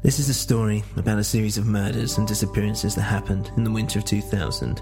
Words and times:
This 0.00 0.20
is 0.20 0.28
a 0.28 0.34
story 0.34 0.84
about 0.96 1.18
a 1.18 1.24
series 1.24 1.58
of 1.58 1.66
murders 1.66 2.18
and 2.18 2.28
disappearances 2.28 2.94
that 2.94 3.02
happened 3.02 3.50
in 3.56 3.64
the 3.64 3.70
winter 3.70 3.98
of 3.98 4.04
2000, 4.04 4.80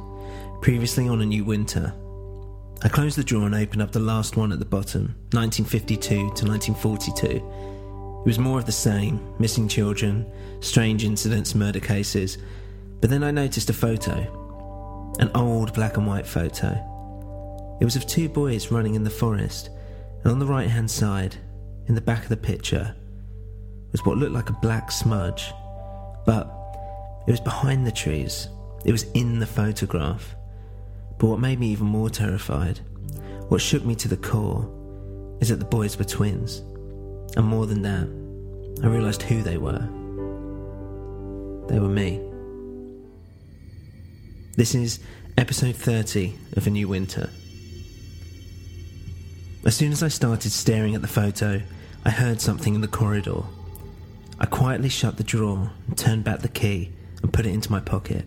previously 0.60 1.08
on 1.08 1.22
A 1.22 1.24
New 1.24 1.42
Winter. 1.42 1.94
I 2.82 2.90
closed 2.90 3.16
the 3.16 3.24
drawer 3.24 3.46
and 3.46 3.54
opened 3.54 3.80
up 3.80 3.92
the 3.92 3.98
last 3.98 4.36
one 4.36 4.52
at 4.52 4.58
the 4.58 4.66
bottom, 4.66 5.14
1952 5.32 6.16
to 6.16 6.20
1942. 6.20 7.26
It 7.28 8.26
was 8.26 8.38
more 8.38 8.58
of 8.58 8.66
the 8.66 8.72
same 8.72 9.34
missing 9.38 9.68
children, 9.68 10.30
strange 10.60 11.02
incidents, 11.02 11.54
murder 11.54 11.80
cases. 11.80 12.36
But 13.00 13.08
then 13.08 13.24
I 13.24 13.30
noticed 13.30 13.70
a 13.70 13.72
photo, 13.72 15.14
an 15.18 15.30
old 15.34 15.72
black 15.72 15.96
and 15.96 16.06
white 16.06 16.26
photo. 16.26 16.72
It 17.80 17.84
was 17.86 17.96
of 17.96 18.06
two 18.06 18.28
boys 18.28 18.70
running 18.70 18.94
in 18.94 19.02
the 19.02 19.08
forest, 19.08 19.70
and 20.24 20.30
on 20.30 20.38
the 20.40 20.46
right 20.46 20.68
hand 20.68 20.90
side, 20.90 21.36
in 21.86 21.94
the 21.94 22.02
back 22.02 22.24
of 22.24 22.28
the 22.28 22.36
picture, 22.36 22.94
was 23.92 24.04
what 24.04 24.18
looked 24.18 24.32
like 24.32 24.50
a 24.50 24.58
black 24.60 24.90
smudge. 24.90 25.52
But 26.24 26.52
it 27.26 27.30
was 27.30 27.40
behind 27.40 27.86
the 27.86 27.92
trees, 27.92 28.48
it 28.84 28.92
was 28.92 29.04
in 29.12 29.38
the 29.38 29.46
photograph. 29.46 30.34
But 31.18 31.28
what 31.28 31.40
made 31.40 31.58
me 31.58 31.68
even 31.68 31.86
more 31.86 32.10
terrified, 32.10 32.80
what 33.48 33.60
shook 33.60 33.84
me 33.84 33.94
to 33.96 34.08
the 34.08 34.16
core, 34.16 34.70
is 35.40 35.48
that 35.48 35.58
the 35.58 35.64
boys 35.64 35.98
were 35.98 36.04
twins. 36.04 36.58
And 37.36 37.46
more 37.46 37.66
than 37.66 37.82
that, 37.82 38.08
I 38.84 38.88
realised 38.88 39.22
who 39.22 39.42
they 39.42 39.56
were. 39.56 39.88
They 41.68 41.78
were 41.78 41.88
me. 41.88 42.20
This 44.56 44.74
is 44.74 45.00
episode 45.36 45.76
30 45.76 46.34
of 46.56 46.66
A 46.66 46.70
New 46.70 46.88
Winter. 46.88 47.28
As 49.64 49.74
soon 49.74 49.90
as 49.90 50.02
I 50.02 50.08
started 50.08 50.52
staring 50.52 50.94
at 50.94 51.02
the 51.02 51.08
photo, 51.08 51.60
I 52.04 52.10
heard 52.10 52.40
something 52.40 52.74
in 52.74 52.80
the 52.80 52.88
corridor. 52.88 53.42
I 54.38 54.46
quietly 54.46 54.90
shut 54.90 55.16
the 55.16 55.24
drawer 55.24 55.70
and 55.86 55.96
turned 55.96 56.24
back 56.24 56.40
the 56.40 56.48
key 56.48 56.92
and 57.22 57.32
put 57.32 57.46
it 57.46 57.54
into 57.54 57.72
my 57.72 57.80
pocket. 57.80 58.26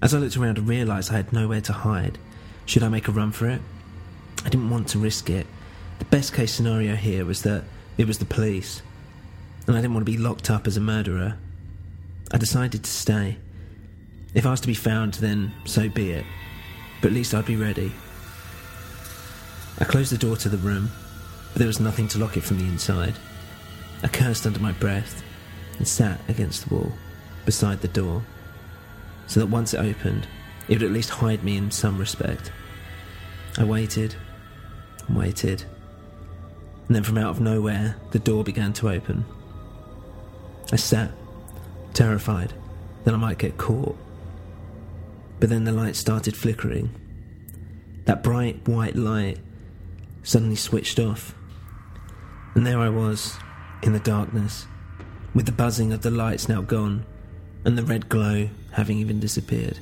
As 0.00 0.14
I 0.14 0.18
looked 0.18 0.36
around 0.36 0.58
and 0.58 0.68
realised 0.68 1.12
I 1.12 1.16
had 1.16 1.32
nowhere 1.32 1.60
to 1.62 1.72
hide, 1.72 2.18
should 2.66 2.82
I 2.82 2.88
make 2.88 3.08
a 3.08 3.12
run 3.12 3.30
for 3.30 3.48
it? 3.48 3.60
I 4.44 4.48
didn't 4.48 4.70
want 4.70 4.88
to 4.88 4.98
risk 4.98 5.28
it. 5.28 5.46
The 5.98 6.04
best 6.06 6.32
case 6.32 6.52
scenario 6.52 6.96
here 6.96 7.24
was 7.24 7.42
that 7.42 7.64
it 7.98 8.06
was 8.06 8.18
the 8.18 8.24
police, 8.24 8.82
and 9.66 9.76
I 9.76 9.80
didn't 9.80 9.94
want 9.94 10.06
to 10.06 10.12
be 10.12 10.18
locked 10.18 10.50
up 10.50 10.66
as 10.66 10.76
a 10.76 10.80
murderer. 10.80 11.38
I 12.32 12.38
decided 12.38 12.82
to 12.84 12.90
stay. 12.90 13.36
If 14.34 14.46
I 14.46 14.50
was 14.50 14.60
to 14.60 14.66
be 14.66 14.74
found, 14.74 15.14
then 15.14 15.52
so 15.64 15.88
be 15.88 16.12
it, 16.12 16.24
but 17.00 17.08
at 17.08 17.14
least 17.14 17.34
I'd 17.34 17.46
be 17.46 17.56
ready. 17.56 17.92
I 19.78 19.84
closed 19.84 20.12
the 20.12 20.18
door 20.18 20.36
to 20.38 20.48
the 20.48 20.56
room, 20.56 20.90
but 21.52 21.58
there 21.58 21.66
was 21.66 21.80
nothing 21.80 22.08
to 22.08 22.18
lock 22.18 22.36
it 22.36 22.42
from 22.42 22.58
the 22.58 22.64
inside. 22.64 23.14
I 24.04 24.08
cursed 24.08 24.46
under 24.46 24.60
my 24.60 24.72
breath 24.72 25.24
and 25.78 25.88
sat 25.88 26.20
against 26.28 26.68
the 26.68 26.74
wall 26.74 26.92
beside 27.46 27.80
the 27.80 27.88
door 27.88 28.22
so 29.26 29.40
that 29.40 29.46
once 29.46 29.72
it 29.72 29.78
opened, 29.78 30.28
it 30.68 30.74
would 30.74 30.82
at 30.82 30.92
least 30.92 31.08
hide 31.08 31.42
me 31.42 31.56
in 31.56 31.70
some 31.70 31.98
respect. 31.98 32.52
I 33.56 33.64
waited 33.64 34.14
and 35.08 35.16
waited, 35.16 35.64
and 36.86 36.94
then 36.94 37.02
from 37.02 37.16
out 37.16 37.30
of 37.30 37.40
nowhere, 37.40 37.96
the 38.10 38.18
door 38.18 38.44
began 38.44 38.74
to 38.74 38.90
open. 38.90 39.24
I 40.70 40.76
sat, 40.76 41.10
terrified 41.94 42.52
that 43.04 43.14
I 43.14 43.16
might 43.16 43.38
get 43.38 43.56
caught. 43.56 43.96
But 45.40 45.48
then 45.48 45.64
the 45.64 45.72
light 45.72 45.96
started 45.96 46.36
flickering. 46.36 46.90
That 48.04 48.22
bright 48.22 48.68
white 48.68 48.96
light 48.96 49.38
suddenly 50.22 50.56
switched 50.56 50.98
off. 50.98 51.34
And 52.54 52.66
there 52.66 52.78
I 52.78 52.88
was, 52.88 53.38
in 53.84 53.92
the 53.92 54.00
darkness, 54.00 54.66
with 55.34 55.46
the 55.46 55.52
buzzing 55.52 55.92
of 55.92 56.00
the 56.00 56.10
lights 56.10 56.48
now 56.48 56.62
gone, 56.62 57.04
and 57.64 57.76
the 57.76 57.82
red 57.82 58.08
glow 58.08 58.48
having 58.72 58.98
even 58.98 59.20
disappeared. 59.20 59.78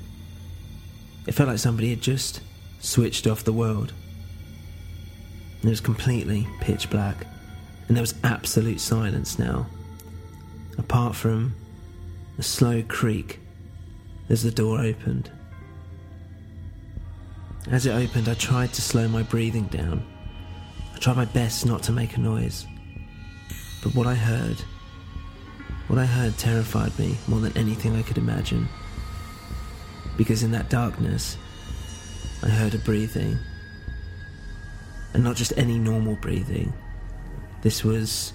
It 1.26 1.32
felt 1.32 1.48
like 1.48 1.58
somebody 1.58 1.90
had 1.90 2.00
just 2.00 2.40
switched 2.80 3.26
off 3.26 3.44
the 3.44 3.52
world. 3.52 3.92
It 5.62 5.68
was 5.68 5.80
completely 5.80 6.48
pitch 6.60 6.90
black, 6.90 7.26
and 7.86 7.96
there 7.96 8.02
was 8.02 8.14
absolute 8.24 8.80
silence 8.80 9.38
now, 9.38 9.66
apart 10.78 11.14
from 11.14 11.54
a 12.38 12.42
slow 12.42 12.82
creak 12.82 13.38
as 14.28 14.42
the 14.42 14.50
door 14.50 14.80
opened. 14.80 15.30
As 17.70 17.86
it 17.86 17.92
opened, 17.92 18.28
I 18.28 18.34
tried 18.34 18.72
to 18.72 18.82
slow 18.82 19.06
my 19.06 19.22
breathing 19.22 19.66
down. 19.66 20.04
I 20.92 20.98
tried 20.98 21.16
my 21.16 21.24
best 21.26 21.64
not 21.64 21.84
to 21.84 21.92
make 21.92 22.16
a 22.16 22.20
noise. 22.20 22.66
But 23.82 23.94
what 23.94 24.06
I 24.06 24.14
heard, 24.14 24.58
what 25.88 25.98
I 25.98 26.06
heard 26.06 26.38
terrified 26.38 26.96
me 26.98 27.16
more 27.26 27.40
than 27.40 27.56
anything 27.56 27.96
I 27.96 28.02
could 28.02 28.18
imagine. 28.18 28.68
Because 30.16 30.42
in 30.42 30.52
that 30.52 30.70
darkness, 30.70 31.36
I 32.42 32.48
heard 32.48 32.74
a 32.74 32.78
breathing. 32.78 33.38
And 35.14 35.24
not 35.24 35.36
just 35.36 35.52
any 35.56 35.78
normal 35.78 36.14
breathing. 36.16 36.72
This 37.62 37.84
was 37.84 38.32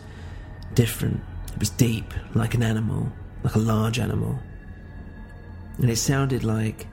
different. 0.73 1.21
It 1.53 1.59
was 1.59 1.69
deep, 1.71 2.13
like 2.35 2.53
an 2.53 2.63
animal, 2.63 3.11
like 3.43 3.55
a 3.55 3.59
large 3.59 3.99
animal. 3.99 4.37
And 5.77 5.89
it 5.89 5.97
sounded 5.97 6.43
like, 6.43 6.87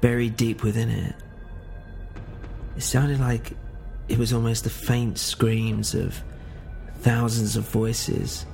buried 0.00 0.36
deep 0.36 0.62
within 0.62 0.90
it, 0.90 1.14
it 2.76 2.82
sounded 2.82 3.20
like 3.20 3.52
it 4.08 4.18
was 4.18 4.32
almost 4.32 4.64
the 4.64 4.70
faint 4.70 5.18
screams 5.18 5.94
of 5.94 6.22
thousands 7.02 7.56
of 7.56 7.68
voices. 7.68 8.46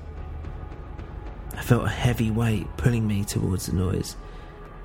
I 1.53 1.61
felt 1.61 1.85
a 1.85 1.91
heavy 1.91 2.31
weight 2.31 2.67
pulling 2.79 3.07
me 3.07 3.25
towards 3.25 3.67
the 3.67 3.75
noise, 3.75 4.17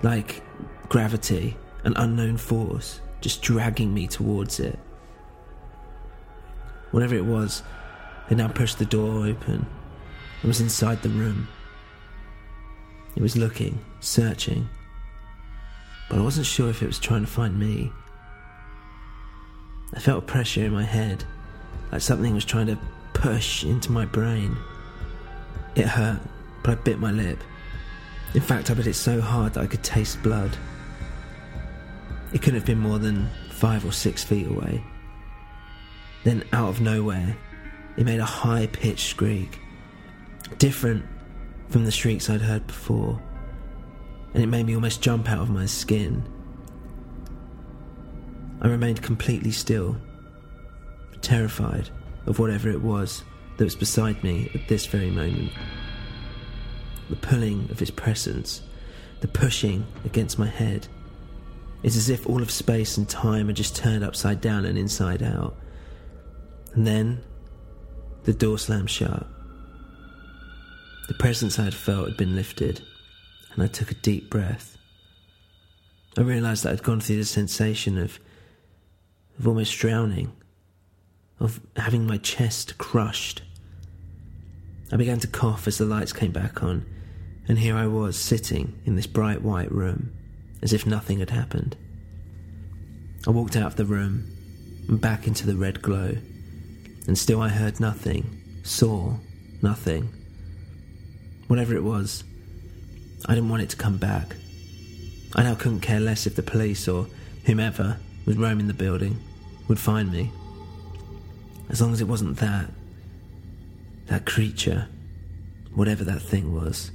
like 0.01 0.43
gravity, 0.89 1.55
an 1.85 1.93
unknown 1.95 2.35
force, 2.35 2.99
just 3.21 3.41
dragging 3.41 3.93
me 3.93 4.07
towards 4.07 4.59
it. 4.59 4.77
Whatever 6.91 7.15
it 7.15 7.25
was, 7.25 7.63
it 8.29 8.35
now 8.35 8.49
pushed 8.49 8.79
the 8.79 8.85
door 8.85 9.25
open 9.25 9.65
and 10.41 10.47
was 10.47 10.59
inside 10.59 11.01
the 11.01 11.09
room. 11.09 11.47
It 13.15 13.21
was 13.21 13.37
looking, 13.37 13.79
searching, 14.01 14.67
but 16.09 16.19
I 16.19 16.21
wasn't 16.21 16.47
sure 16.47 16.69
if 16.69 16.83
it 16.83 16.87
was 16.87 16.99
trying 16.99 17.25
to 17.25 17.31
find 17.31 17.57
me. 17.57 17.93
I 19.93 19.99
felt 19.99 20.27
pressure 20.27 20.65
in 20.65 20.73
my 20.73 20.83
head, 20.83 21.23
like 21.93 22.01
something 22.01 22.33
was 22.33 22.43
trying 22.43 22.67
to 22.67 22.77
push 23.23 23.63
into 23.63 23.89
my 23.89 24.03
brain. 24.03 24.57
It 25.75 25.85
hurt, 25.85 26.19
but 26.61 26.71
I 26.71 26.75
bit 26.75 26.99
my 26.99 27.11
lip. 27.11 27.41
In 28.33 28.41
fact, 28.41 28.69
I 28.69 28.73
bit 28.73 28.85
it 28.85 28.95
so 28.95 29.21
hard 29.21 29.53
that 29.53 29.61
I 29.61 29.65
could 29.65 29.81
taste 29.81 30.21
blood. 30.21 30.57
It 32.33 32.41
couldn't 32.41 32.59
have 32.59 32.65
been 32.65 32.79
more 32.79 32.99
than 32.99 33.29
five 33.49 33.85
or 33.85 33.93
six 33.93 34.25
feet 34.25 34.47
away. 34.47 34.83
Then, 36.25 36.43
out 36.51 36.67
of 36.67 36.81
nowhere, 36.81 37.37
it 37.95 38.03
made 38.03 38.19
a 38.19 38.25
high 38.25 38.67
pitched 38.67 39.15
shriek, 39.15 39.57
different 40.57 41.05
from 41.69 41.85
the 41.85 41.91
shrieks 41.91 42.29
I'd 42.29 42.41
heard 42.41 42.67
before, 42.67 43.21
and 44.33 44.43
it 44.43 44.47
made 44.47 44.65
me 44.65 44.75
almost 44.75 45.01
jump 45.01 45.29
out 45.29 45.39
of 45.39 45.49
my 45.49 45.65
skin. 45.65 46.27
I 48.61 48.67
remained 48.67 49.01
completely 49.01 49.51
still, 49.51 49.95
terrified 51.21 51.89
of 52.25 52.39
whatever 52.39 52.69
it 52.69 52.81
was 52.81 53.23
that 53.57 53.63
was 53.63 53.75
beside 53.75 54.23
me 54.23 54.49
at 54.53 54.67
this 54.67 54.85
very 54.85 55.11
moment. 55.11 55.51
The 57.09 57.15
pulling 57.17 57.69
of 57.69 57.81
its 57.81 57.91
presence, 57.91 58.61
the 59.19 59.27
pushing 59.27 59.85
against 60.05 60.39
my 60.39 60.47
head. 60.47 60.87
It's 61.83 61.97
as 61.97 62.09
if 62.09 62.27
all 62.27 62.41
of 62.41 62.49
space 62.49 62.97
and 62.97 63.07
time 63.07 63.47
had 63.47 63.55
just 63.55 63.75
turned 63.75 64.03
upside 64.03 64.41
down 64.41 64.65
and 64.65 64.77
inside 64.77 65.21
out. 65.21 65.55
And 66.73 66.87
then 66.87 67.23
the 68.23 68.33
door 68.33 68.57
slammed 68.57 68.89
shut. 68.89 69.27
The 71.07 71.13
presence 71.15 71.59
I 71.59 71.65
had 71.65 71.73
felt 71.73 72.07
had 72.07 72.17
been 72.17 72.35
lifted, 72.35 72.81
and 73.53 73.61
I 73.63 73.67
took 73.67 73.91
a 73.91 73.95
deep 73.95 74.29
breath. 74.29 74.77
I 76.17 76.21
realized 76.21 76.63
that 76.63 76.71
I'd 76.71 76.83
gone 76.83 77.01
through 77.01 77.17
the 77.17 77.25
sensation 77.25 77.97
of, 77.97 78.19
of 79.37 79.47
almost 79.47 79.77
drowning, 79.77 80.31
of 81.39 81.59
having 81.75 82.05
my 82.05 82.17
chest 82.17 82.77
crushed. 82.77 83.41
I 84.91 84.95
began 84.97 85.19
to 85.19 85.27
cough 85.27 85.67
as 85.67 85.77
the 85.77 85.85
lights 85.85 86.13
came 86.13 86.31
back 86.31 86.61
on, 86.61 86.85
and 87.47 87.59
here 87.59 87.75
I 87.75 87.87
was 87.87 88.17
sitting 88.17 88.79
in 88.85 88.95
this 88.95 89.07
bright 89.07 89.41
white 89.41 89.71
room, 89.71 90.13
as 90.61 90.73
if 90.73 90.85
nothing 90.85 91.19
had 91.19 91.31
happened. 91.31 91.75
I 93.25 93.31
walked 93.31 93.55
out 93.55 93.67
of 93.67 93.75
the 93.75 93.85
room 93.85 94.25
and 94.87 94.99
back 95.01 95.27
into 95.27 95.45
the 95.45 95.55
red 95.55 95.81
glow, 95.81 96.17
and 97.07 97.17
still 97.17 97.41
I 97.41 97.49
heard 97.49 97.79
nothing, 97.79 98.41
saw 98.63 99.15
nothing. 99.61 100.09
Whatever 101.47 101.75
it 101.75 101.83
was, 101.83 102.23
I 103.25 103.33
didn't 103.35 103.49
want 103.49 103.63
it 103.63 103.69
to 103.69 103.77
come 103.77 103.97
back. 103.97 104.35
I 105.35 105.43
now 105.43 105.55
couldn't 105.55 105.79
care 105.79 105.99
less 105.99 106.27
if 106.27 106.35
the 106.35 106.43
police 106.43 106.87
or 106.87 107.07
whomever 107.45 107.97
was 108.25 108.37
roaming 108.37 108.67
the 108.67 108.73
building 108.73 109.19
would 109.67 109.79
find 109.79 110.11
me. 110.11 110.31
As 111.69 111.81
long 111.81 111.93
as 111.93 112.01
it 112.01 112.07
wasn't 112.07 112.37
that, 112.37 112.69
that 114.07 114.25
creature, 114.25 114.87
whatever 115.73 116.03
that 116.03 116.21
thing 116.21 116.53
was. 116.53 116.91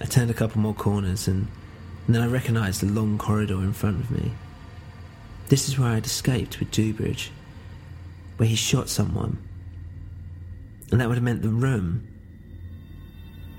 I 0.00 0.04
turned 0.04 0.30
a 0.30 0.34
couple 0.34 0.60
more 0.60 0.74
corners 0.74 1.28
and, 1.28 1.46
and 2.06 2.14
then 2.14 2.22
I 2.22 2.26
recognised 2.26 2.82
the 2.82 2.86
long 2.86 3.18
corridor 3.18 3.54
in 3.56 3.72
front 3.72 4.00
of 4.00 4.10
me. 4.10 4.32
This 5.48 5.68
is 5.68 5.78
where 5.78 5.90
I'd 5.90 6.06
escaped 6.06 6.58
with 6.58 6.70
Dewbridge, 6.70 7.30
where 8.36 8.48
he 8.48 8.56
shot 8.56 8.88
someone. 8.88 9.38
And 10.90 11.00
that 11.00 11.08
would 11.08 11.16
have 11.16 11.24
meant 11.24 11.42
the 11.42 11.48
room, 11.48 12.06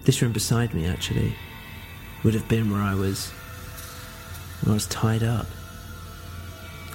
this 0.03 0.21
room 0.21 0.31
beside 0.31 0.73
me 0.73 0.85
actually, 0.85 1.35
would 2.23 2.33
have 2.33 2.47
been 2.47 2.71
where 2.71 2.81
I 2.81 2.93
was, 2.93 3.29
where 4.61 4.71
I 4.71 4.73
was 4.73 4.87
tied 4.87 5.23
up. 5.23 5.47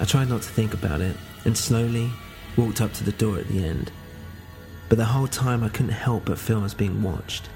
I 0.00 0.04
tried 0.04 0.28
not 0.28 0.42
to 0.42 0.48
think 0.48 0.74
about 0.74 1.00
it 1.00 1.16
and 1.44 1.56
slowly 1.56 2.10
walked 2.56 2.80
up 2.80 2.92
to 2.94 3.04
the 3.04 3.12
door 3.12 3.38
at 3.38 3.48
the 3.48 3.64
end. 3.64 3.90
But 4.88 4.98
the 4.98 5.04
whole 5.04 5.26
time 5.26 5.64
I 5.64 5.68
couldn't 5.68 5.92
help 5.92 6.26
but 6.26 6.38
feel 6.38 6.60
I 6.60 6.64
was 6.64 6.74
being 6.74 7.02
watched 7.02 7.48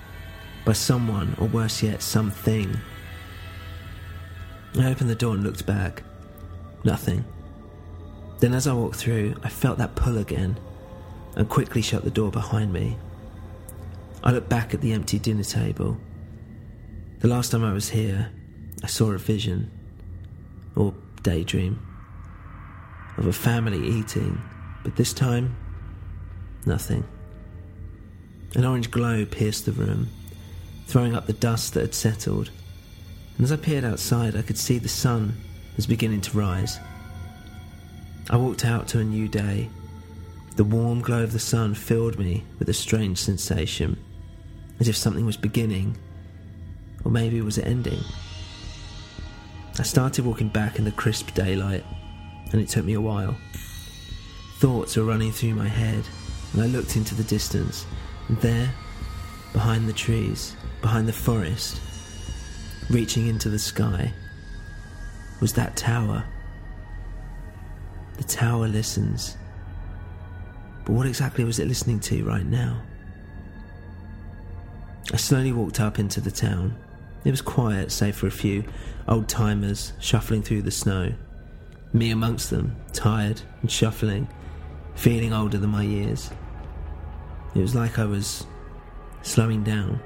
by 0.65 0.73
someone, 0.73 1.37
or 1.39 1.47
worse 1.47 1.83
yet, 1.83 2.03
something. 2.03 2.77
I 4.79 4.91
opened 4.91 5.09
the 5.09 5.15
door 5.15 5.35
and 5.35 5.45
looked 5.45 5.65
back. 5.65 6.03
Nothing. 6.83 7.25
Then, 8.41 8.53
as 8.53 8.67
I 8.67 8.73
walked 8.73 8.97
through, 8.97 9.37
I 9.43 9.49
felt 9.49 9.79
that 9.79 9.95
pull 9.95 10.19
again 10.19 10.59
and 11.37 11.49
quickly 11.49 11.83
shut 11.83 12.05
the 12.05 12.11
door 12.11 12.31
behind 12.31 12.73
me. 12.73 12.99
I 14.25 14.33
looked 14.33 14.49
back 14.49 14.75
at 14.75 14.81
the 14.81 14.93
empty 14.93 15.19
dinner 15.19 15.45
table. 15.45 15.99
The 17.21 17.29
last 17.29 17.53
time 17.53 17.65
I 17.65 17.73
was 17.73 17.91
here, 17.91 18.31
I 18.83 18.89
saw 18.89 19.13
a 19.13 19.19
vision, 19.19 19.71
or 20.75 20.95
daydream, 21.23 21.81
of 23.17 23.27
a 23.27 23.33
family 23.33 23.87
eating, 23.87 24.43
but 24.87 24.95
this 24.95 25.13
time, 25.13 25.57
nothing. 26.65 27.03
An 28.55 28.65
orange 28.65 28.89
glow 28.93 29.27
pierced 29.27 29.67
the 29.67 29.73
room 29.73 30.09
throwing 30.87 31.17
up 31.17 31.27
the 31.27 31.33
dust 31.33 31.75
that 31.75 31.81
had 31.81 31.93
settled. 31.93 32.53
And 33.37 33.43
as 33.43 33.51
I 33.51 33.57
peered 33.57 33.83
outside, 33.83 34.37
I 34.37 34.43
could 34.43 34.57
see 34.57 34.79
the 34.79 34.89
sun 34.89 35.43
was 35.75 35.89
beginning 35.89 36.21
to 36.21 36.39
rise. 36.39 36.79
I 38.31 38.37
walked 38.37 38.65
out 38.65 38.87
to 38.89 39.01
a 39.01 39.05
new 39.05 39.27
day. 39.27 39.71
The 40.55 40.63
warm 40.63 41.01
glow 41.01 41.25
of 41.25 41.33
the 41.33 41.41
sun 41.41 41.75
filled 41.75 42.17
me 42.17 42.45
with 42.61 42.69
a 42.69 42.73
strange 42.73 43.19
sensation, 43.19 43.99
as 44.79 44.87
if 44.87 44.97
something 44.97 45.27
was 45.27 45.37
beginning, 45.37 45.97
or 47.05 47.11
maybe 47.11 47.39
it 47.39 47.45
was 47.45 47.59
ending. 47.59 48.05
I 49.81 49.83
started 49.83 50.25
walking 50.25 50.49
back 50.49 50.79
in 50.79 50.85
the 50.85 50.93
crisp 50.93 51.35
daylight, 51.35 51.85
and 52.53 52.61
it 52.63 52.69
took 52.69 52.85
me 52.85 52.93
a 52.93 53.01
while. 53.01 53.37
Thoughts 54.59 54.97
were 54.97 55.05
running 55.05 55.33
through 55.33 55.55
my 55.55 55.69
head, 55.69 56.03
and 56.55 56.63
I 56.63 56.67
looked 56.67 56.97
into 56.97 57.15
the 57.15 57.25
distance, 57.25 57.85
and 58.29 58.39
there, 58.39 58.73
behind 59.53 59.87
the 59.87 59.93
trees, 59.93 60.57
behind 60.81 61.07
the 61.07 61.13
forest, 61.13 61.79
reaching 62.89 63.27
into 63.27 63.51
the 63.51 63.59
sky, 63.59 64.15
was 65.43 65.53
that 65.53 65.77
tower. 65.77 66.25
The 68.17 68.25
tower 68.25 68.67
listens. 68.67 69.37
But 70.87 70.95
what 70.95 71.07
exactly 71.07 71.45
was 71.45 71.59
it 71.59 71.69
listening 71.69 72.01
to 72.01 72.25
right 72.25 72.47
now? 72.47 72.81
I 75.13 75.19
slowly 75.19 75.53
walked 75.53 75.81
up 75.81 75.99
into 75.99 76.23
the 76.23 76.31
town. 76.31 76.75
It 77.27 77.31
was 77.31 77.43
quiet, 77.43 77.93
save 77.93 78.17
for 78.17 78.27
a 78.27 78.31
few 78.31 78.65
old 79.07 79.29
timers 79.29 79.93
shuffling 80.01 80.43
through 80.43 80.63
the 80.63 80.71
snow. 80.71 81.13
Me 81.93 82.11
amongst 82.11 82.49
them, 82.49 82.75
tired 82.95 83.43
and 83.61 83.71
shuffling, 83.71 84.29
feeling 84.97 85.33
older 85.33 85.59
than 85.59 85.71
my 85.71 85.83
years. 85.83 86.31
It 87.55 87.61
was 87.61 87.75
like 87.75 87.99
I 87.99 88.05
was 88.05 88.47
slowing 89.23 89.63
down. 89.63 90.01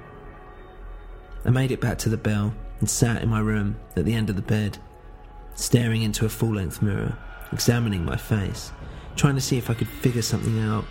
I 1.44 1.50
made 1.50 1.70
it 1.70 1.80
back 1.80 1.98
to 1.98 2.08
the 2.08 2.16
bell 2.16 2.52
and 2.80 2.90
sat 2.90 3.22
in 3.22 3.28
my 3.28 3.40
room 3.40 3.76
at 3.96 4.04
the 4.04 4.14
end 4.14 4.28
of 4.28 4.36
the 4.36 4.42
bed, 4.42 4.78
staring 5.54 6.02
into 6.02 6.26
a 6.26 6.28
full 6.28 6.54
length 6.54 6.82
mirror, 6.82 7.16
examining 7.52 8.04
my 8.04 8.16
face, 8.16 8.72
trying 9.16 9.36
to 9.36 9.40
see 9.40 9.56
if 9.56 9.70
I 9.70 9.74
could 9.74 9.88
figure 9.88 10.22
something 10.22 10.60
out. 10.60 10.84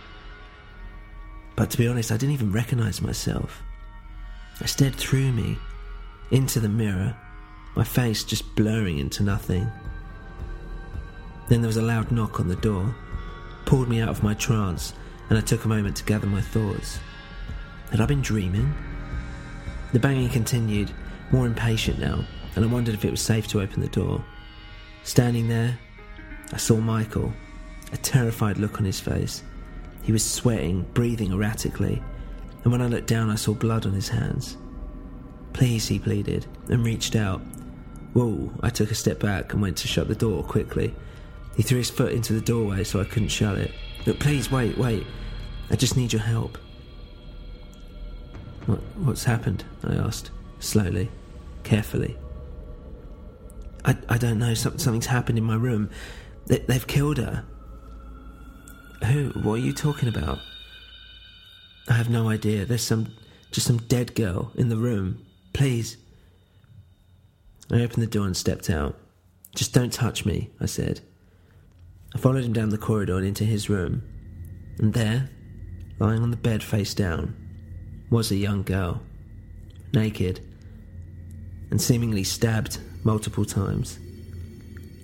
But 1.56 1.70
to 1.72 1.78
be 1.78 1.88
honest, 1.88 2.12
I 2.12 2.18
didn't 2.18 2.34
even 2.34 2.52
recognize 2.52 3.02
myself. 3.02 3.62
I 4.62 4.66
stared 4.66 4.96
through 4.96 5.32
me, 5.32 5.58
into 6.32 6.60
the 6.60 6.70
mirror, 6.70 7.16
my 7.76 7.84
face 7.84 8.24
just 8.24 8.56
blurring 8.56 9.00
into 9.00 9.24
nothing. 9.24 9.70
Then 11.48 11.62
there 11.62 11.68
was 11.68 11.78
a 11.78 11.82
loud 11.82 12.12
knock 12.12 12.40
on 12.40 12.48
the 12.48 12.56
door, 12.56 12.94
pulled 13.70 13.88
me 13.88 14.02
out 14.02 14.10
of 14.10 14.24
my 14.24 14.34
trance, 14.34 14.94
and 15.30 15.38
I 15.38 15.42
took 15.42 15.64
a 15.64 15.68
moment 15.68 15.96
to 15.98 16.04
gather 16.04 16.26
my 16.26 16.42
thoughts. 16.42 17.00
Had 17.92 18.02
I 18.02 18.08
been 18.08 18.20
dreaming? 18.20 18.74
The 19.94 20.00
banging 20.00 20.30
continued, 20.30 20.90
more 21.30 21.46
impatient 21.46 22.00
now, 22.00 22.26
and 22.56 22.66
I 22.66 22.68
wondered 22.68 22.96
if 22.96 23.06
it 23.06 23.12
was 23.12 23.22
safe 23.22 23.48
to 23.50 23.62
open 23.62 23.82
the 23.82 23.88
door. 23.90 24.26
Standing 25.04 25.48
there, 25.48 25.78
I 26.52 26.58
saw 26.58 26.78
Michael, 26.78 27.32
a 27.94 27.98
terrified 27.98 28.58
look 28.58 28.80
on 28.80 28.86
his 28.86 29.00
face. 29.00 29.44
He 30.02 30.12
was 30.12 30.26
sweating, 30.26 30.82
breathing 30.96 31.32
erratically, 31.32 32.02
and 32.64 32.72
when 32.72 32.82
I 32.82 32.88
looked 32.88 33.06
down, 33.06 33.30
I 33.30 33.36
saw 33.36 33.54
blood 33.54 33.86
on 33.86 33.94
his 33.94 34.10
hands. 34.10 34.58
Please, 35.54 35.88
he 35.88 36.00
pleaded, 36.00 36.48
and 36.70 36.84
reached 36.84 37.16
out. 37.16 37.42
Whoa, 38.14 38.50
I 38.64 38.72
took 38.72 38.90
a 38.90 38.96
step 38.96 39.20
back 39.20 39.54
and 39.54 39.62
went 39.62 39.78
to 39.78 39.88
shut 39.88 40.08
the 40.08 40.16
door 40.16 40.44
quickly. 40.44 40.96
He 41.60 41.64
threw 41.64 41.80
his 41.80 41.90
foot 41.90 42.14
into 42.14 42.32
the 42.32 42.40
doorway 42.40 42.86
so 42.86 43.02
I 43.02 43.04
couldn't 43.04 43.28
shut 43.28 43.58
it. 43.58 43.74
Look, 44.06 44.18
please, 44.18 44.50
wait, 44.50 44.78
wait. 44.78 45.06
I 45.70 45.76
just 45.76 45.98
need 45.98 46.14
your 46.14 46.22
help. 46.22 46.58
What, 48.66 48.80
what's 48.96 49.26
happened? 49.26 49.66
I 49.84 49.96
asked, 49.96 50.32
slowly, 50.62 51.12
carefully. 51.64 52.16
I, 53.84 53.98
I 54.08 54.18
don't 54.18 54.40
know, 54.40 54.54
Some, 54.54 54.80
something's 54.80 55.08
happened 55.08 55.38
in 55.38 55.44
my 55.44 55.56
room. 55.56 55.90
They, 56.46 56.60
they've 56.60 56.88
killed 56.88 57.18
her. 57.18 57.44
Who? 59.04 59.32
What 59.42 59.56
are 59.56 59.58
you 59.58 59.74
talking 59.74 60.08
about? 60.08 60.40
I 61.90 61.94
have 61.96 62.10
no 62.10 62.30
idea. 62.30 62.64
There's 62.64 62.86
some, 62.86 63.18
just 63.52 63.68
some 63.68 63.80
dead 63.80 64.16
girl 64.16 64.54
in 64.56 64.70
the 64.70 64.78
room. 64.78 65.26
Please. 65.52 65.98
I 67.70 67.82
opened 67.82 68.02
the 68.02 68.08
door 68.08 68.28
and 68.28 68.38
stepped 68.38 68.70
out. 68.70 68.96
Just 69.56 69.74
don't 69.74 69.92
touch 69.92 70.26
me, 70.26 70.52
I 70.62 70.66
said. 70.66 71.02
I 72.14 72.18
followed 72.18 72.44
him 72.44 72.54
down 72.54 72.70
the 72.70 72.78
corridor 72.78 73.18
and 73.18 73.26
into 73.26 73.44
his 73.44 73.70
room. 73.70 74.02
And 74.80 74.94
there, 74.94 75.30
lying 76.00 76.22
on 76.22 76.32
the 76.32 76.38
bed 76.38 76.64
face 76.64 76.94
down, 76.94 77.36
was 78.10 78.32
a 78.32 78.36
young 78.36 78.64
girl, 78.64 79.02
naked, 79.94 80.40
and 81.70 81.82
seemingly 81.82 82.24
stabbed 82.24 82.80
multiple 83.04 83.46
times. 83.46 84.00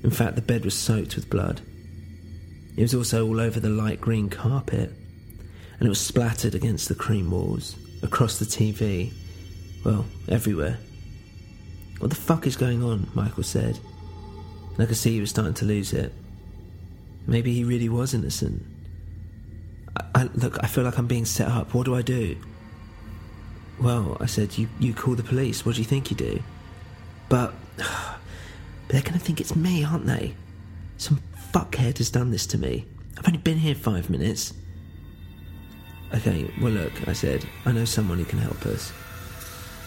In 0.03 0.09
fact, 0.09 0.35
the 0.35 0.41
bed 0.41 0.65
was 0.65 0.73
soaked 0.73 1.15
with 1.15 1.29
blood. 1.29 1.61
It 2.75 2.81
was 2.81 2.95
also 2.95 3.27
all 3.27 3.39
over 3.39 3.59
the 3.59 3.69
light 3.69 4.01
green 4.01 4.29
carpet, 4.29 4.91
and 5.79 5.85
it 5.85 5.89
was 5.89 5.99
splattered 5.99 6.55
against 6.55 6.89
the 6.89 6.95
cream 6.95 7.31
walls, 7.31 7.75
across 8.01 8.39
the 8.39 8.45
TV, 8.45 9.13
well, 9.83 10.05
everywhere. 10.27 10.79
What 11.99 12.09
the 12.09 12.15
fuck 12.15 12.47
is 12.47 12.57
going 12.57 12.83
on? 12.83 13.09
Michael 13.13 13.43
said. 13.43 13.79
And 14.73 14.83
I 14.83 14.85
could 14.85 14.97
see 14.97 15.13
he 15.13 15.21
was 15.21 15.29
starting 15.29 15.53
to 15.55 15.65
lose 15.65 15.93
it. 15.93 16.13
Maybe 17.27 17.53
he 17.53 17.63
really 17.63 17.89
was 17.89 18.13
innocent. 18.13 18.63
I, 19.95 20.03
I, 20.15 20.23
look, 20.35 20.57
I 20.63 20.67
feel 20.67 20.83
like 20.83 20.97
I'm 20.97 21.07
being 21.07 21.25
set 21.25 21.47
up. 21.47 21.73
What 21.73 21.85
do 21.85 21.95
I 21.95 22.01
do? 22.01 22.37
Well, 23.79 24.17
I 24.19 24.25
said, 24.25 24.57
you, 24.57 24.69
you 24.79 24.93
call 24.93 25.15
the 25.15 25.23
police. 25.23 25.65
What 25.65 25.75
do 25.75 25.81
you 25.81 25.87
think 25.87 26.09
you 26.09 26.17
do? 26.17 26.43
But, 27.29 27.53
but 27.77 27.87
they're 28.87 29.01
going 29.01 29.13
to 29.13 29.19
think 29.19 29.41
it's 29.41 29.55
me, 29.55 29.83
aren't 29.83 30.05
they? 30.05 30.35
Some 30.97 31.21
fuckhead 31.51 31.97
has 31.97 32.09
done 32.09 32.31
this 32.31 32.45
to 32.47 32.57
me. 32.57 32.85
I've 33.17 33.27
only 33.27 33.39
been 33.39 33.57
here 33.57 33.75
five 33.75 34.09
minutes. 34.09 34.53
Okay, 36.13 36.49
well, 36.61 36.71
look, 36.71 37.07
I 37.07 37.13
said, 37.13 37.45
I 37.65 37.71
know 37.71 37.85
someone 37.85 38.19
who 38.19 38.25
can 38.25 38.39
help 38.39 38.65
us. 38.65 38.93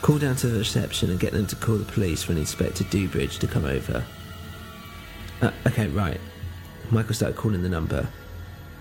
Call 0.02 0.18
down 0.18 0.37
to 0.37 0.49
the 0.49 0.59
reception 0.59 1.11
and 1.11 1.18
get 1.18 1.33
them 1.33 1.47
to 1.47 1.57
call 1.57 1.76
the 1.76 1.85
police 1.85 2.23
for 2.23 2.33
an 2.33 2.38
Inspector 2.38 2.85
Dewbridge 2.85 3.38
to 3.38 3.47
come 3.47 3.64
over. 3.64 4.04
Uh, 5.40 5.50
okay, 5.66 5.88
right. 5.88 6.21
Michael 6.90 7.14
started 7.14 7.37
calling 7.37 7.62
the 7.62 7.68
number, 7.68 8.09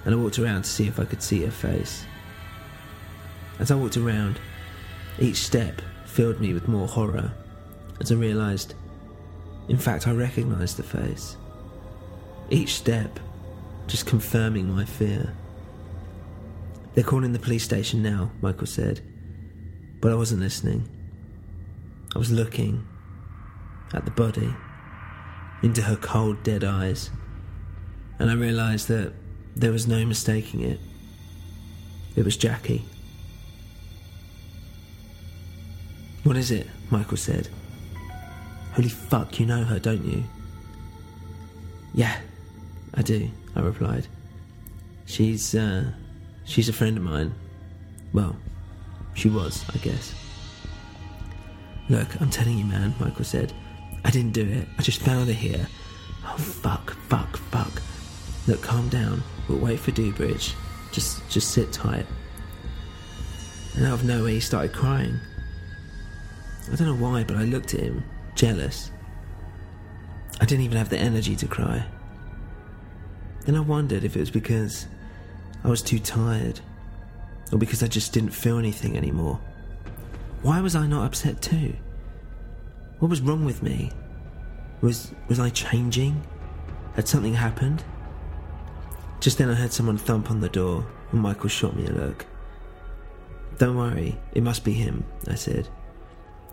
and 0.06 0.14
I 0.14 0.18
walked 0.18 0.40
around 0.40 0.64
to 0.64 0.70
see 0.70 0.88
if 0.88 1.00
I 1.00 1.06
could 1.06 1.22
see 1.22 1.44
her 1.44 1.52
face. 1.52 2.06
As 3.60 3.72
I 3.72 3.76
walked 3.76 3.98
around, 3.98 4.40
each 5.20 5.38
step 5.38 5.82
filled 6.06 6.40
me 6.40 6.54
with 6.54 6.68
more 6.68 6.88
horror 6.88 7.34
as 8.00 8.12
I 8.12 8.16
realised, 8.16 8.76
in 9.68 9.78
fact, 9.78 10.08
I 10.08 10.12
recognised 10.12 10.78
the 10.78 10.84
face. 10.84 11.36
Each 12.50 12.76
step 12.76 13.20
just 13.88 14.06
confirming 14.06 14.74
my 14.74 14.86
fear. 14.86 15.34
They're 16.94 17.04
calling 17.04 17.34
the 17.34 17.40
police 17.40 17.64
station 17.64 18.02
now, 18.02 18.32
Michael 18.42 18.68
said, 18.68 19.02
but 20.00 20.12
I 20.12 20.16
wasn't 20.16 20.42
listening. 20.42 20.88
I 22.16 22.20
was 22.20 22.32
looking 22.32 22.88
at 23.94 24.06
the 24.06 24.12
body, 24.12 24.54
into 25.64 25.82
her 25.82 25.96
cold, 25.96 26.44
dead 26.44 26.64
eyes, 26.64 27.10
and 28.20 28.30
I 28.30 28.34
realised 28.34 28.88
that 28.88 29.14
there 29.56 29.72
was 29.72 29.88
no 29.88 30.06
mistaking 30.06 30.62
it. 30.62 30.80
It 32.16 32.26
was 32.26 32.38
Jackie. 32.38 32.86
What 36.24 36.38
is 36.38 36.52
it? 36.52 36.68
Michael 36.90 37.18
said. 37.18 37.48
Holy 38.74 38.90
fuck, 38.90 39.40
you 39.40 39.46
know 39.46 39.64
her, 39.64 39.80
don't 39.80 40.04
you? 40.04 40.24
Yeah, 41.94 42.18
I 42.94 43.02
do, 43.02 43.30
I 43.56 43.62
replied. 43.62 44.08
She's, 45.06 45.56
uh, 45.56 45.92
she's 46.46 46.70
a 46.70 46.74
friend 46.74 46.98
of 46.98 47.04
mine. 47.04 47.34
Well, 48.14 48.36
she 49.14 49.30
was, 49.30 49.66
I 49.74 49.78
guess. 49.78 50.14
Look, 51.90 52.20
I'm 52.22 52.30
telling 52.30 52.58
you, 52.58 52.66
man, 52.66 52.94
Michael 53.00 53.26
said. 53.26 53.54
I 54.04 54.12
didn't 54.12 54.34
do 54.34 54.46
it. 54.48 54.68
I 54.78 54.82
just 54.82 55.02
found 55.02 55.28
her 55.28 55.34
here. 55.34 55.68
Oh, 56.26 56.38
fuck, 56.38 56.92
fuck, 57.08 57.38
fuck. 57.38 57.82
Look, 58.48 58.62
calm 58.62 58.88
down. 58.90 59.24
We'll 59.48 59.60
wait 59.60 59.80
for 59.80 59.92
Dewbridge. 59.92 60.56
Just, 60.92 61.28
just 61.30 61.52
sit 61.52 61.72
tight. 61.72 62.06
And 63.76 63.86
out 63.86 63.94
of 63.94 64.06
nowhere, 64.06 64.32
he 64.32 64.40
started 64.40 64.74
crying. 64.74 65.20
I 66.72 66.76
don't 66.76 66.88
know 66.88 66.96
why, 66.96 67.24
but 67.24 67.38
I 67.38 67.44
looked 67.44 67.74
at 67.74 67.82
him, 67.82 68.04
jealous. 68.36 68.92
I 70.40 70.46
didn't 70.46 70.66
even 70.66 70.78
have 70.78 70.90
the 70.90 70.98
energy 70.98 71.36
to 71.36 71.48
cry. 71.48 71.86
Then 73.46 73.56
I 73.56 73.60
wondered 73.60 74.04
if 74.04 74.16
it 74.16 74.20
was 74.20 74.32
because 74.32 74.88
I 75.64 75.70
was 75.70 75.82
too 75.82 76.00
tired, 76.00 76.60
or 77.52 77.58
because 77.58 77.84
I 77.84 77.88
just 77.88 78.14
didn't 78.14 78.32
feel 78.32 78.58
anything 78.58 78.98
anymore. 78.98 79.40
Why 80.42 80.62
was 80.62 80.76
I 80.76 80.86
not 80.88 81.06
upset 81.06 81.42
too? 81.42 81.74
What 83.00 83.10
was 83.10 83.22
wrong 83.22 83.46
with 83.46 83.64
me? 83.64 83.92
Was 84.82 85.14
was 85.28 85.40
I 85.40 85.50
changing? 85.50 86.26
Had 86.96 87.08
something 87.08 87.34
happened? 87.34 87.84
Just 89.20 89.38
then 89.38 89.50
I 89.50 89.56
heard 89.56 89.74
someone 89.74 89.98
thump 89.98 90.30
on 90.30 90.42
the 90.42 90.50
door, 90.50 90.86
and 91.12 91.22
Michael 91.22 91.50
shot 91.50 91.76
me 91.76 91.86
a 91.88 91.92
look. 91.92 92.26
Don't 93.58 93.78
worry, 93.78 94.18
it 94.34 94.44
must 94.44 94.64
be 94.64 94.74
him, 94.74 95.04
I 95.28 95.36
said, 95.36 95.68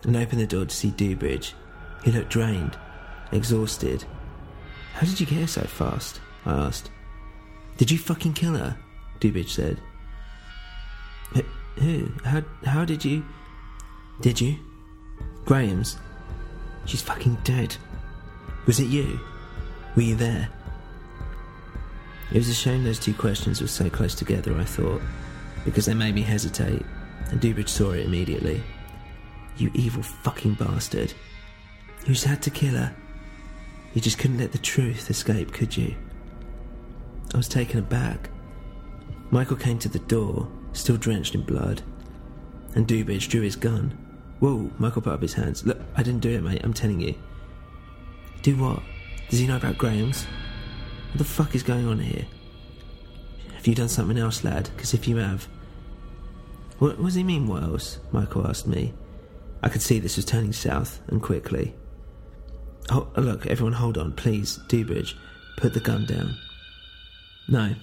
and 0.04 0.16
opened 0.16 0.40
the 0.40 0.46
door 0.46 0.64
to 0.64 0.74
see 0.74 0.90
Dewbridge. 0.90 1.54
He 2.02 2.10
looked 2.10 2.30
drained, 2.30 2.78
exhausted. 3.32 4.04
How 4.94 5.06
did 5.06 5.20
you 5.20 5.26
get 5.26 5.38
here 5.38 5.46
so 5.46 5.62
fast? 5.62 6.20
I 6.46 6.52
asked. 6.52 6.90
Did 7.76 7.90
you 7.90 7.98
fucking 7.98 8.34
kill 8.34 8.54
her? 8.54 8.76
Dewbridge 9.20 9.52
said. 9.52 9.80
Who? 11.76 12.08
How, 12.24 12.42
how 12.64 12.84
did 12.84 13.04
you. 13.04 13.24
Did 14.20 14.40
you? 14.40 14.56
Graham's. 15.44 15.98
She's 16.84 17.02
fucking 17.02 17.38
dead. 17.44 17.76
Was 18.66 18.78
it 18.78 18.86
you? 18.86 19.18
Were 19.96 20.02
you 20.02 20.14
there? 20.14 20.48
It 22.30 22.38
was 22.38 22.48
a 22.48 22.54
shame 22.54 22.84
those 22.84 22.98
two 22.98 23.14
questions 23.14 23.60
were 23.60 23.68
so 23.68 23.88
close 23.90 24.14
together, 24.14 24.56
I 24.56 24.64
thought, 24.64 25.02
because 25.64 25.86
they 25.86 25.94
made 25.94 26.14
me 26.14 26.22
hesitate, 26.22 26.84
and 27.30 27.40
Dewbridge 27.40 27.68
saw 27.68 27.92
it 27.92 28.06
immediately. 28.06 28.62
You 29.56 29.70
evil 29.74 30.02
fucking 30.02 30.54
bastard. 30.54 31.12
You 32.06 32.14
just 32.14 32.24
had 32.24 32.42
to 32.42 32.50
kill 32.50 32.74
her. 32.74 32.94
You 33.94 34.00
just 34.00 34.18
couldn't 34.18 34.38
let 34.38 34.52
the 34.52 34.58
truth 34.58 35.08
escape, 35.10 35.52
could 35.52 35.76
you? 35.76 35.94
I 37.32 37.36
was 37.36 37.48
taken 37.48 37.78
aback. 37.78 38.30
Michael 39.30 39.56
came 39.56 39.78
to 39.80 39.88
the 39.88 40.00
door, 40.00 40.48
still 40.72 40.96
drenched 40.96 41.34
in 41.34 41.42
blood, 41.42 41.82
and 42.74 42.86
Dewbridge 42.86 43.28
drew 43.28 43.42
his 43.42 43.56
gun. 43.56 43.96
Whoa, 44.40 44.70
Michael 44.78 45.02
put 45.02 45.12
up 45.12 45.22
his 45.22 45.34
hands. 45.34 45.64
Look, 45.64 45.80
I 45.96 46.02
didn't 46.02 46.20
do 46.20 46.30
it, 46.30 46.42
mate, 46.42 46.60
I'm 46.64 46.74
telling 46.74 47.00
you. 47.00 47.14
Do 48.42 48.56
what? 48.56 48.82
Does 49.30 49.38
he 49.38 49.46
know 49.46 49.56
about 49.56 49.78
Graham's? 49.78 50.26
What 51.14 51.18
the 51.18 51.24
fuck 51.26 51.54
is 51.54 51.62
going 51.62 51.86
on 51.86 52.00
here? 52.00 52.26
Have 53.54 53.68
you 53.68 53.76
done 53.76 53.88
something 53.88 54.18
else, 54.18 54.42
lad? 54.42 54.68
Because 54.74 54.94
if 54.94 55.06
you 55.06 55.18
have. 55.18 55.46
What, 56.80 56.98
what 56.98 57.04
does 57.04 57.14
he 57.14 57.22
mean, 57.22 57.46
what 57.46 57.62
else? 57.62 58.00
Michael 58.10 58.48
asked 58.48 58.66
me. 58.66 58.92
I 59.62 59.68
could 59.68 59.80
see 59.80 60.00
this 60.00 60.16
was 60.16 60.24
turning 60.24 60.52
south, 60.52 61.00
and 61.06 61.22
quickly. 61.22 61.72
Oh, 62.90 63.06
look, 63.16 63.46
everyone 63.46 63.74
hold 63.74 63.96
on, 63.96 64.10
please. 64.14 64.58
Dewbridge, 64.66 65.16
put 65.56 65.72
the 65.72 65.78
gun 65.78 66.04
down. 66.04 66.36
No, 67.46 67.76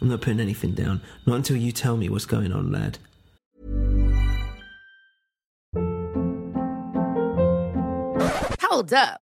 I'm 0.00 0.08
not 0.08 0.20
putting 0.20 0.38
anything 0.38 0.74
down. 0.74 1.00
Not 1.26 1.34
until 1.34 1.56
you 1.56 1.72
tell 1.72 1.96
me 1.96 2.08
what's 2.08 2.26
going 2.26 2.52
on, 2.52 2.70
lad. 2.70 2.98
Hold 8.62 8.92
up. 8.92 9.20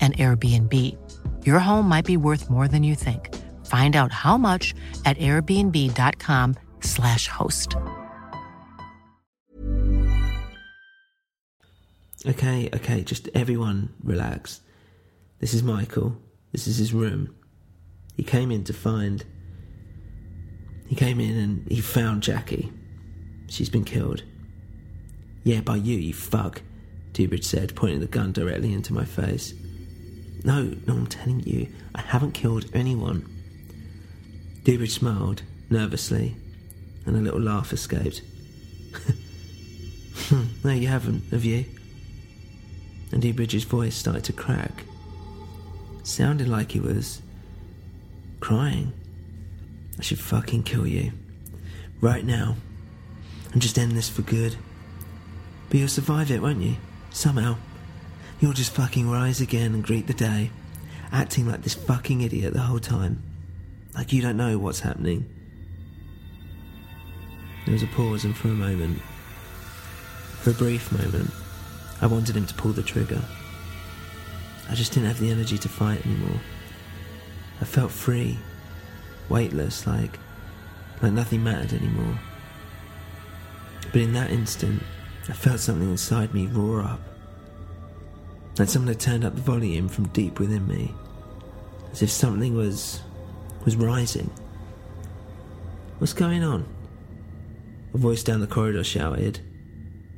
an 0.00 0.12
Airbnb. 0.12 0.72
Your 1.44 1.58
home 1.58 1.88
might 1.88 2.04
be 2.04 2.16
worth 2.16 2.48
more 2.48 2.68
than 2.68 2.84
you 2.84 2.94
think. 2.94 3.34
Find 3.66 3.96
out 3.96 4.12
how 4.12 4.38
much 4.38 4.72
at 5.04 5.18
airbnb.com/slash 5.18 7.28
host. 7.28 7.74
Okay, 12.26 12.68
okay, 12.74 13.02
just 13.02 13.28
everyone 13.34 13.92
relax. 14.02 14.60
This 15.38 15.54
is 15.54 15.62
Michael. 15.62 16.16
This 16.52 16.66
is 16.66 16.78
his 16.78 16.92
room. 16.92 17.34
He 18.16 18.22
came 18.22 18.50
in 18.50 18.64
to 18.64 18.72
find. 18.72 19.24
He 20.88 20.96
came 20.96 21.20
in 21.20 21.36
and 21.36 21.70
he 21.70 21.80
found 21.80 22.22
Jackie. 22.22 22.72
She's 23.48 23.68
been 23.68 23.84
killed. 23.84 24.22
Yeah, 25.44 25.60
by 25.60 25.76
you, 25.76 25.96
you 25.96 26.14
fuck. 26.14 26.62
Dubridge 27.12 27.44
said, 27.44 27.76
pointing 27.76 28.00
the 28.00 28.06
gun 28.06 28.32
directly 28.32 28.72
into 28.72 28.92
my 28.92 29.04
face. 29.04 29.54
No, 30.46 30.62
no, 30.86 30.94
I'm 30.94 31.08
telling 31.08 31.40
you, 31.40 31.66
I 31.92 32.00
haven't 32.02 32.30
killed 32.30 32.70
anyone. 32.72 33.28
Dubridge 34.62 34.92
smiled, 34.92 35.42
nervously, 35.70 36.36
and 37.04 37.16
a 37.16 37.20
little 37.20 37.40
laugh 37.40 37.72
escaped. 37.72 38.22
Hmm, 40.28 40.44
no, 40.64 40.72
you 40.72 40.88
haven't, 40.88 41.30
have 41.30 41.44
you? 41.44 41.66
And 43.12 43.22
Dubridge's 43.22 43.64
voice 43.64 43.94
started 43.94 44.24
to 44.24 44.32
crack. 44.32 44.82
Sounded 46.02 46.48
like 46.48 46.72
he 46.72 46.80
was 46.80 47.20
crying. 48.40 48.92
I 49.98 50.02
should 50.02 50.18
fucking 50.18 50.62
kill 50.62 50.86
you. 50.86 51.12
Right 52.00 52.24
now. 52.24 52.56
And 53.52 53.60
just 53.60 53.78
end 53.78 53.92
this 53.92 54.08
for 54.08 54.22
good. 54.22 54.56
But 55.68 55.78
you'll 55.78 55.88
survive 55.88 56.30
it, 56.30 56.40
won't 56.40 56.62
you? 56.62 56.76
Somehow, 57.10 57.58
you'll 58.40 58.52
just 58.52 58.72
fucking 58.72 59.10
rise 59.10 59.40
again 59.40 59.74
and 59.74 59.84
greet 59.84 60.06
the 60.06 60.14
day, 60.14 60.50
acting 61.12 61.46
like 61.46 61.62
this 61.62 61.74
fucking 61.74 62.20
idiot 62.20 62.52
the 62.52 62.60
whole 62.60 62.78
time. 62.78 63.22
Like 63.94 64.12
you 64.12 64.22
don't 64.22 64.36
know 64.36 64.58
what's 64.58 64.80
happening. 64.80 65.28
There 67.64 67.72
was 67.72 67.82
a 67.82 67.88
pause, 67.88 68.24
and 68.24 68.36
for 68.36 68.48
a 68.48 68.52
moment, 68.52 69.00
for 70.40 70.50
a 70.50 70.54
brief 70.54 70.92
moment, 70.92 71.30
I 72.00 72.06
wanted 72.06 72.36
him 72.36 72.46
to 72.46 72.54
pull 72.54 72.72
the 72.72 72.82
trigger. 72.82 73.20
I 74.68 74.74
just 74.74 74.92
didn't 74.92 75.08
have 75.08 75.18
the 75.18 75.30
energy 75.30 75.58
to 75.58 75.68
fight 75.68 76.04
anymore. 76.06 76.40
I 77.60 77.64
felt 77.64 77.90
free, 77.90 78.38
weightless, 79.28 79.86
like 79.86 80.18
like 81.02 81.12
nothing 81.12 81.42
mattered 81.42 81.72
anymore. 81.72 82.18
But 83.92 84.00
in 84.00 84.12
that 84.14 84.30
instant, 84.30 84.82
I 85.28 85.32
felt 85.32 85.60
something 85.60 85.90
inside 85.90 86.32
me 86.32 86.46
roar 86.46 86.82
up. 86.82 87.00
Someone 88.64 88.88
had 88.88 89.00
turned 89.00 89.24
up 89.24 89.34
the 89.34 89.42
volume 89.42 89.88
from 89.88 90.08
deep 90.08 90.40
within 90.40 90.66
me, 90.66 90.94
as 91.92 92.02
if 92.02 92.10
something 92.10 92.54
was 92.56 93.00
was 93.64 93.76
rising. 93.76 94.30
What's 95.98 96.14
going 96.14 96.42
on? 96.42 96.66
A 97.94 97.98
voice 97.98 98.22
down 98.22 98.40
the 98.40 98.46
corridor 98.46 98.82
shouted, 98.82 99.40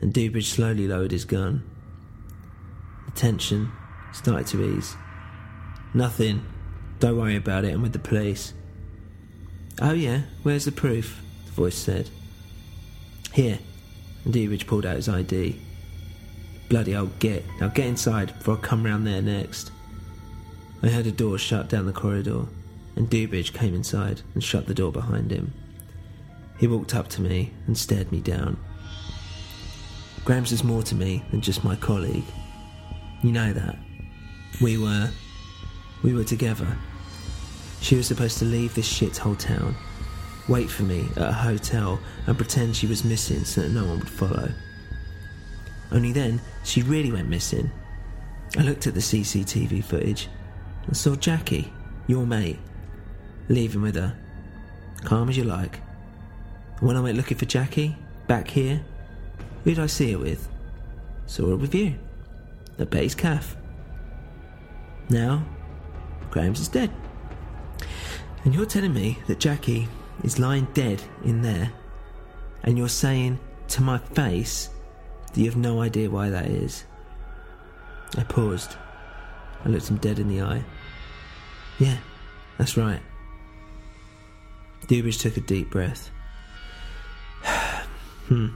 and 0.00 0.12
Dubridge 0.12 0.44
slowly 0.44 0.86
lowered 0.86 1.10
his 1.10 1.24
gun. 1.24 1.68
The 3.06 3.12
tension 3.12 3.70
started 4.12 4.46
to 4.48 4.76
ease. 4.76 4.96
Nothing. 5.92 6.44
Don't 7.00 7.16
worry 7.16 7.36
about 7.36 7.64
it. 7.64 7.74
I'm 7.74 7.82
with 7.82 7.92
the 7.92 7.98
police. 7.98 8.54
Oh 9.80 9.92
yeah, 9.92 10.22
where's 10.42 10.64
the 10.64 10.72
proof? 10.72 11.22
The 11.46 11.52
voice 11.52 11.76
said. 11.76 12.10
Here. 13.32 13.58
And 14.24 14.34
Dubridge 14.34 14.66
pulled 14.66 14.86
out 14.86 14.96
his 14.96 15.08
ID. 15.08 15.60
Bloody 16.68 16.94
old 16.94 17.18
git. 17.18 17.44
Now 17.60 17.68
get 17.68 17.86
inside 17.86 18.36
before 18.38 18.58
I 18.58 18.60
come 18.60 18.84
round 18.84 19.06
there 19.06 19.22
next. 19.22 19.72
I 20.82 20.88
heard 20.88 21.06
a 21.06 21.12
door 21.12 21.38
shut 21.38 21.68
down 21.68 21.86
the 21.86 21.92
corridor, 21.92 22.44
and 22.94 23.08
Dubridge 23.08 23.52
came 23.52 23.74
inside 23.74 24.22
and 24.34 24.44
shut 24.44 24.66
the 24.66 24.74
door 24.74 24.92
behind 24.92 25.30
him. 25.30 25.52
He 26.58 26.66
walked 26.66 26.94
up 26.94 27.08
to 27.08 27.22
me 27.22 27.52
and 27.66 27.76
stared 27.76 28.12
me 28.12 28.20
down. 28.20 28.58
Grams 30.24 30.52
is 30.52 30.62
more 30.62 30.82
to 30.82 30.94
me 30.94 31.24
than 31.30 31.40
just 31.40 31.64
my 31.64 31.74
colleague. 31.76 32.24
You 33.22 33.32
know 33.32 33.52
that. 33.52 33.78
We 34.60 34.76
were. 34.76 35.10
We 36.02 36.12
were 36.12 36.24
together. 36.24 36.76
She 37.80 37.96
was 37.96 38.06
supposed 38.06 38.38
to 38.38 38.44
leave 38.44 38.74
this 38.74 38.92
shithole 38.92 39.38
town, 39.38 39.74
wait 40.48 40.68
for 40.68 40.82
me 40.82 41.08
at 41.16 41.28
a 41.28 41.32
hotel, 41.32 41.98
and 42.26 42.36
pretend 42.36 42.76
she 42.76 42.86
was 42.86 43.04
missing 43.04 43.44
so 43.44 43.62
that 43.62 43.70
no 43.70 43.84
one 43.84 44.00
would 44.00 44.10
follow. 44.10 44.50
Only 45.90 46.12
then, 46.12 46.40
she 46.64 46.82
really 46.82 47.12
went 47.12 47.28
missing. 47.28 47.70
I 48.56 48.62
looked 48.62 48.86
at 48.86 48.94
the 48.94 49.00
CCTV 49.00 49.84
footage 49.84 50.28
and 50.86 50.96
saw 50.96 51.14
Jackie, 51.14 51.72
your 52.06 52.26
mate, 52.26 52.58
leaving 53.48 53.82
with 53.82 53.94
her. 53.94 54.16
Calm 55.04 55.28
as 55.28 55.36
you 55.36 55.44
like. 55.44 55.80
When 56.80 56.96
I 56.96 57.00
went 57.00 57.16
looking 57.16 57.36
for 57.36 57.44
Jackie, 57.44 57.96
back 58.26 58.48
here, 58.48 58.82
who 59.64 59.70
did 59.70 59.82
I 59.82 59.86
see 59.86 60.12
her 60.12 60.18
with? 60.18 60.48
Saw 61.26 61.48
her 61.48 61.56
with 61.56 61.74
you. 61.74 61.94
At 62.78 62.90
Betty's 62.90 63.14
Calf. 63.14 63.56
Now, 65.10 65.44
Graham's 66.30 66.60
is 66.60 66.68
dead. 66.68 66.90
And 68.44 68.54
you're 68.54 68.66
telling 68.66 68.94
me 68.94 69.18
that 69.26 69.40
Jackie 69.40 69.88
is 70.22 70.38
lying 70.38 70.66
dead 70.74 71.02
in 71.24 71.42
there, 71.42 71.72
and 72.62 72.78
you're 72.78 72.88
saying 72.88 73.38
to 73.68 73.82
my 73.82 73.98
face 73.98 74.70
that 75.32 75.40
you 75.40 75.46
have 75.46 75.56
no 75.56 75.80
idea 75.80 76.10
why 76.10 76.30
that 76.30 76.46
is. 76.46 76.84
I 78.16 78.24
paused. 78.24 78.76
I 79.64 79.68
looked 79.68 79.88
him 79.88 79.96
dead 79.98 80.18
in 80.18 80.28
the 80.28 80.42
eye. 80.42 80.64
Yeah, 81.78 81.98
that's 82.56 82.76
right. 82.76 83.00
Dubridge 84.86 85.20
took 85.20 85.36
a 85.36 85.40
deep 85.40 85.70
breath. 85.70 86.10
hmm. 87.44 88.48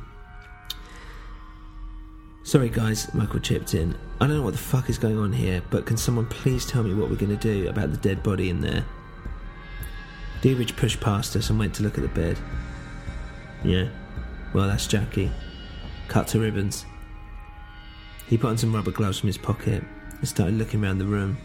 Sorry, 2.45 2.69
guys, 2.69 3.13
Michael 3.15 3.41
chipped 3.41 3.75
in. 3.75 3.95
I 4.21 4.27
don't 4.27 4.37
know 4.37 4.43
what 4.43 4.55
the 4.55 4.59
fuck 4.59 4.91
is 4.91 4.99
going 4.99 5.19
on 5.19 5.33
here, 5.33 5.63
but 5.71 5.87
can 5.87 5.97
someone 5.97 6.27
please 6.27 6.67
tell 6.67 6.83
me 6.83 6.95
what 6.95 7.11
we're 7.11 7.17
going 7.17 7.37
to 7.37 7.43
do 7.43 7.69
about 7.69 7.91
the 7.91 7.97
dead 7.99 8.23
body 8.23 8.51
in 8.51 8.61
there? 8.61 8.85
Dubridge 10.41 10.77
pushed 10.77 11.01
past 11.01 11.37
us 11.37 11.51
and 11.51 11.59
went 11.59 11.75
to 11.75 11.83
look 11.83 11.97
at 11.99 12.03
the 12.03 12.09
bed. 12.09 12.39
Yeah, 13.63 13.89
well, 14.53 14.67
that's 14.67 14.87
Jackie. 14.87 15.31
Cut 16.13 16.29
to 16.29 16.41
ribbons. 16.41 16.85
He 18.27 18.37
put 18.37 18.51
on 18.51 18.59
some 18.59 18.75
rubber 18.75 18.91
gloves 18.91 19.19
from 19.19 19.29
his 19.29 19.39
pocket 19.39 19.83
and 20.11 20.29
started 20.29 20.59
looking 20.59 20.85
around 20.85 20.99
the 20.99 21.07
room, 21.07 21.39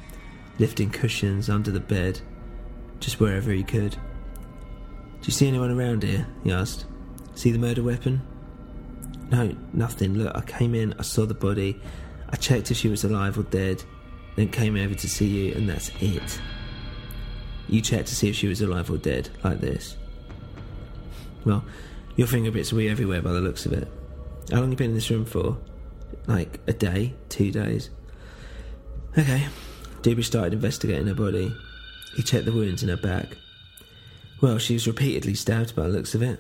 lifting 0.60 0.90
cushions 0.90 1.50
under 1.50 1.72
the 1.72 1.80
bed, 1.80 2.20
just 3.00 3.22
wherever 3.22 3.50
he 3.50 3.64
could. 3.64 3.92
Do 3.92 5.24
you 5.24 5.32
see 5.32 5.48
anyone 5.48 5.72
around 5.72 6.04
here? 6.04 6.28
he 6.44 6.52
asked. 6.52 6.84
See 7.34 7.52
the 7.52 7.58
murder 7.58 7.82
weapon? 7.82 8.22
No, 9.32 9.56
nothing. 9.72 10.16
Look, 10.16 10.36
I 10.36 10.42
came 10.42 10.76
in, 10.76 10.94
I 11.00 11.04
saw 11.04 11.26
the 11.26 11.34
body, 11.34 11.82
I 12.30 12.36
checked 12.36 12.70
if 12.70 12.76
she 12.76 12.90
was 12.90 13.06
alive 13.06 13.40
or 13.40 13.44
dead, 13.44 13.82
then 14.36 14.50
came 14.50 14.76
over 14.76 14.96
to 14.96 15.10
see 15.10 15.28
you, 15.28 15.54
and 15.56 15.70
that's 15.70 15.92
it. 16.02 16.42
You 17.70 17.82
checked 17.82 18.10
to 18.10 18.16
see 18.16 18.28
if 18.28 18.36
she 18.36 18.50
was 18.50 18.60
alive 18.60 18.92
or 18.92 18.98
dead, 18.98 19.30
like 19.46 19.62
this. 19.62 19.96
Well, 21.46 21.64
your 22.18 22.28
fingerprints 22.28 22.74
will 22.74 22.80
be 22.80 22.90
everywhere 22.90 23.22
by 23.22 23.32
the 23.32 23.40
looks 23.40 23.66
of 23.66 23.72
it. 23.72 23.88
How 24.52 24.62
long 24.62 24.72
you 24.72 24.78
been 24.78 24.92
in 24.92 24.96
this 24.96 25.10
room 25.10 25.26
for? 25.26 25.58
Like 26.26 26.60
a 26.68 26.74
day? 26.74 27.14
Two 27.30 27.52
days? 27.52 27.90
Okay. 29.18 29.48
Dubridge 30.02 30.26
started 30.26 30.54
investigating 30.54 31.08
her 31.08 31.14
body. 31.14 31.54
He 32.16 32.24
checked 32.24 32.46
the 32.46 32.54
wounds 32.54 32.84
in 32.84 32.90
her 32.90 32.98
back. 32.98 33.38
Well, 34.42 34.58
she 34.58 34.74
was 34.74 34.88
repeatedly 34.88 35.34
stabbed 35.34 35.76
by 35.76 35.84
the 35.84 35.90
looks 35.90 36.16
of 36.16 36.22
it. 36.22 36.40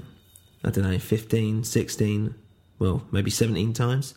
I 0.63 0.69
don't 0.69 0.89
know, 0.89 0.99
15, 0.99 1.63
16, 1.63 2.35
well, 2.79 3.03
maybe 3.11 3.29
17 3.29 3.73
times. 3.73 4.15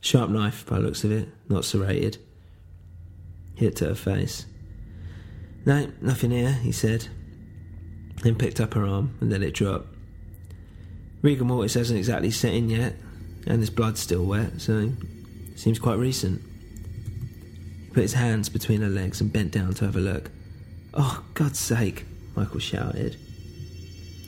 Sharp 0.00 0.30
knife 0.30 0.64
by 0.66 0.76
the 0.76 0.82
looks 0.82 1.04
of 1.04 1.12
it, 1.12 1.28
not 1.48 1.64
serrated. 1.64 2.18
Hit 3.54 3.76
to 3.76 3.86
her 3.86 3.94
face. 3.94 4.46
No, 5.64 5.90
nothing 6.00 6.30
here, 6.30 6.52
he 6.52 6.72
said. 6.72 7.08
Then 8.22 8.36
picked 8.36 8.60
up 8.60 8.74
her 8.74 8.84
arm 8.84 9.16
and 9.20 9.30
let 9.30 9.42
it 9.42 9.54
drop. 9.54 9.86
Rigor 11.22 11.44
mortis 11.44 11.74
hasn't 11.74 11.98
exactly 11.98 12.30
set 12.30 12.54
in 12.54 12.68
yet, 12.68 12.94
and 13.48 13.60
his 13.60 13.70
blood's 13.70 14.00
still 14.00 14.24
wet, 14.24 14.60
so 14.60 14.92
it 15.52 15.58
seems 15.58 15.78
quite 15.78 15.98
recent. 15.98 16.42
He 17.84 17.90
put 17.92 18.02
his 18.02 18.12
hands 18.12 18.48
between 18.48 18.82
her 18.82 18.88
legs 18.88 19.20
and 19.20 19.32
bent 19.32 19.52
down 19.52 19.72
to 19.74 19.86
have 19.86 19.96
a 19.96 20.00
look. 20.00 20.30
Oh, 20.92 21.24
God's 21.34 21.58
sake, 21.58 22.04
Michael 22.36 22.60
shouted. 22.60 23.16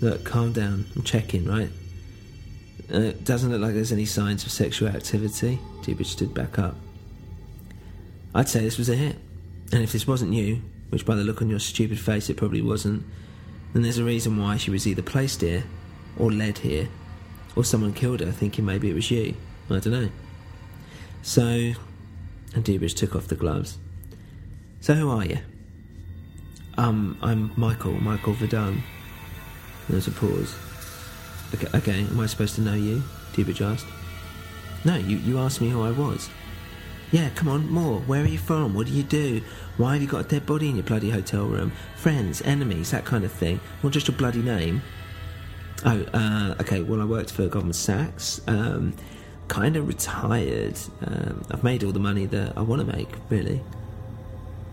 Look, 0.01 0.25
calm 0.25 0.53
down. 0.53 0.87
I'm 0.97 1.03
checking, 1.03 1.45
right? 1.45 1.69
Uh, 2.93 3.01
it 3.01 3.25
doesn't 3.25 3.51
look 3.51 3.61
like 3.61 3.75
there's 3.75 3.93
any 3.93 4.07
signs 4.07 4.45
of 4.45 4.51
sexual 4.51 4.89
activity. 4.89 5.59
Dubich 5.83 6.07
stood 6.07 6.33
back 6.33 6.59
up. 6.59 6.77
I'd 8.35 8.49
say 8.49 8.61
this 8.61 8.79
was 8.79 8.89
a 8.89 8.97
hit. 8.97 9.17
And 9.73 9.83
if 9.83 9.93
this 9.93 10.07
wasn't 10.07 10.33
you, 10.33 10.63
which 10.89 11.05
by 11.05 11.15
the 11.15 11.23
look 11.23 11.43
on 11.43 11.51
your 11.51 11.59
stupid 11.59 12.01
face 12.01 12.31
it 12.31 12.39
probably 12.39 12.63
wasn't, 12.63 13.05
then 13.75 13.83
there's 13.83 13.99
a 13.99 14.05
reason 14.05 14.39
why 14.39 14.57
she 14.57 14.71
was 14.71 14.87
either 14.87 15.03
placed 15.03 15.43
here, 15.43 15.65
or 16.19 16.33
led 16.33 16.59
here, 16.59 16.89
or 17.57 17.65
someone 17.65 17.93
killed 17.93 18.21
her 18.21 18.33
thinking 18.33 18.65
maybe 18.65 18.91
it 18.91 18.95
was 18.95 19.11
you. 19.11 19.35
I 19.69 19.79
don't 19.79 19.93
know. 19.93 20.11
So, 21.23 21.43
and 21.43 22.65
Dubich 22.65 22.95
took 22.95 23.15
off 23.15 23.29
the 23.29 23.37
gloves. 23.37 23.79
So 24.81 24.95
who 24.95 25.11
are 25.11 25.25
you? 25.25 25.39
Um, 26.79 27.19
I'm 27.23 27.53
Michael, 27.57 27.93
Michael 27.93 28.33
Verdun. 28.33 28.83
There 29.89 29.97
was 29.97 30.07
a 30.07 30.13
pause. 30.13 30.55
Okay, 31.55 31.67
okay, 31.75 32.01
am 32.01 32.21
I 32.21 32.27
supposed 32.27 32.55
to 32.55 32.61
know 32.61 32.75
you? 32.75 33.03
Dubich 33.33 33.61
asked. 33.61 33.87
No, 34.85 34.97
you, 34.97 35.19
you 35.19 35.39
asked 35.39 35.61
me 35.61 35.69
who 35.69 35.83
I 35.83 35.91
was. 35.91 36.31
Yeah, 37.13 37.29
come 37.31 37.49
on, 37.49 37.69
more. 37.69 37.99
Where 38.01 38.23
are 38.23 38.29
you 38.29 38.39
from? 38.39 38.73
What 38.73 38.87
do 38.87 38.93
you 38.93 39.03
do? 39.03 39.43
Why 39.77 39.95
have 39.95 40.03
you 40.03 40.09
got 40.09 40.27
a 40.27 40.29
dead 40.29 40.47
body 40.47 40.69
in 40.69 40.77
your 40.77 40.85
bloody 40.85 41.11
hotel 41.11 41.45
room? 41.45 41.73
Friends, 41.97 42.41
enemies, 42.43 42.93
that 42.93 43.05
kind 43.05 43.25
of 43.25 43.33
thing. 43.33 43.61
Not 43.83 43.93
just 43.93 44.07
your 44.07 44.17
bloody 44.17 44.43
name. 44.43 44.81
Oh, 45.85 46.05
uh, 46.13 46.55
okay, 46.61 46.83
well, 46.83 47.01
I 47.01 47.05
worked 47.05 47.33
for 47.33 47.49
Goldman 47.49 47.73
Sachs. 47.73 48.41
Um, 48.47 48.95
kind 49.49 49.77
of 49.77 49.89
retired. 49.89 50.79
Um, 51.05 51.43
I've 51.51 51.65
made 51.65 51.83
all 51.83 51.93
the 51.93 51.99
money 51.99 52.27
that 52.27 52.57
I 52.57 52.61
want 52.61 52.87
to 52.87 52.97
make, 52.97 53.09
really. 53.31 53.63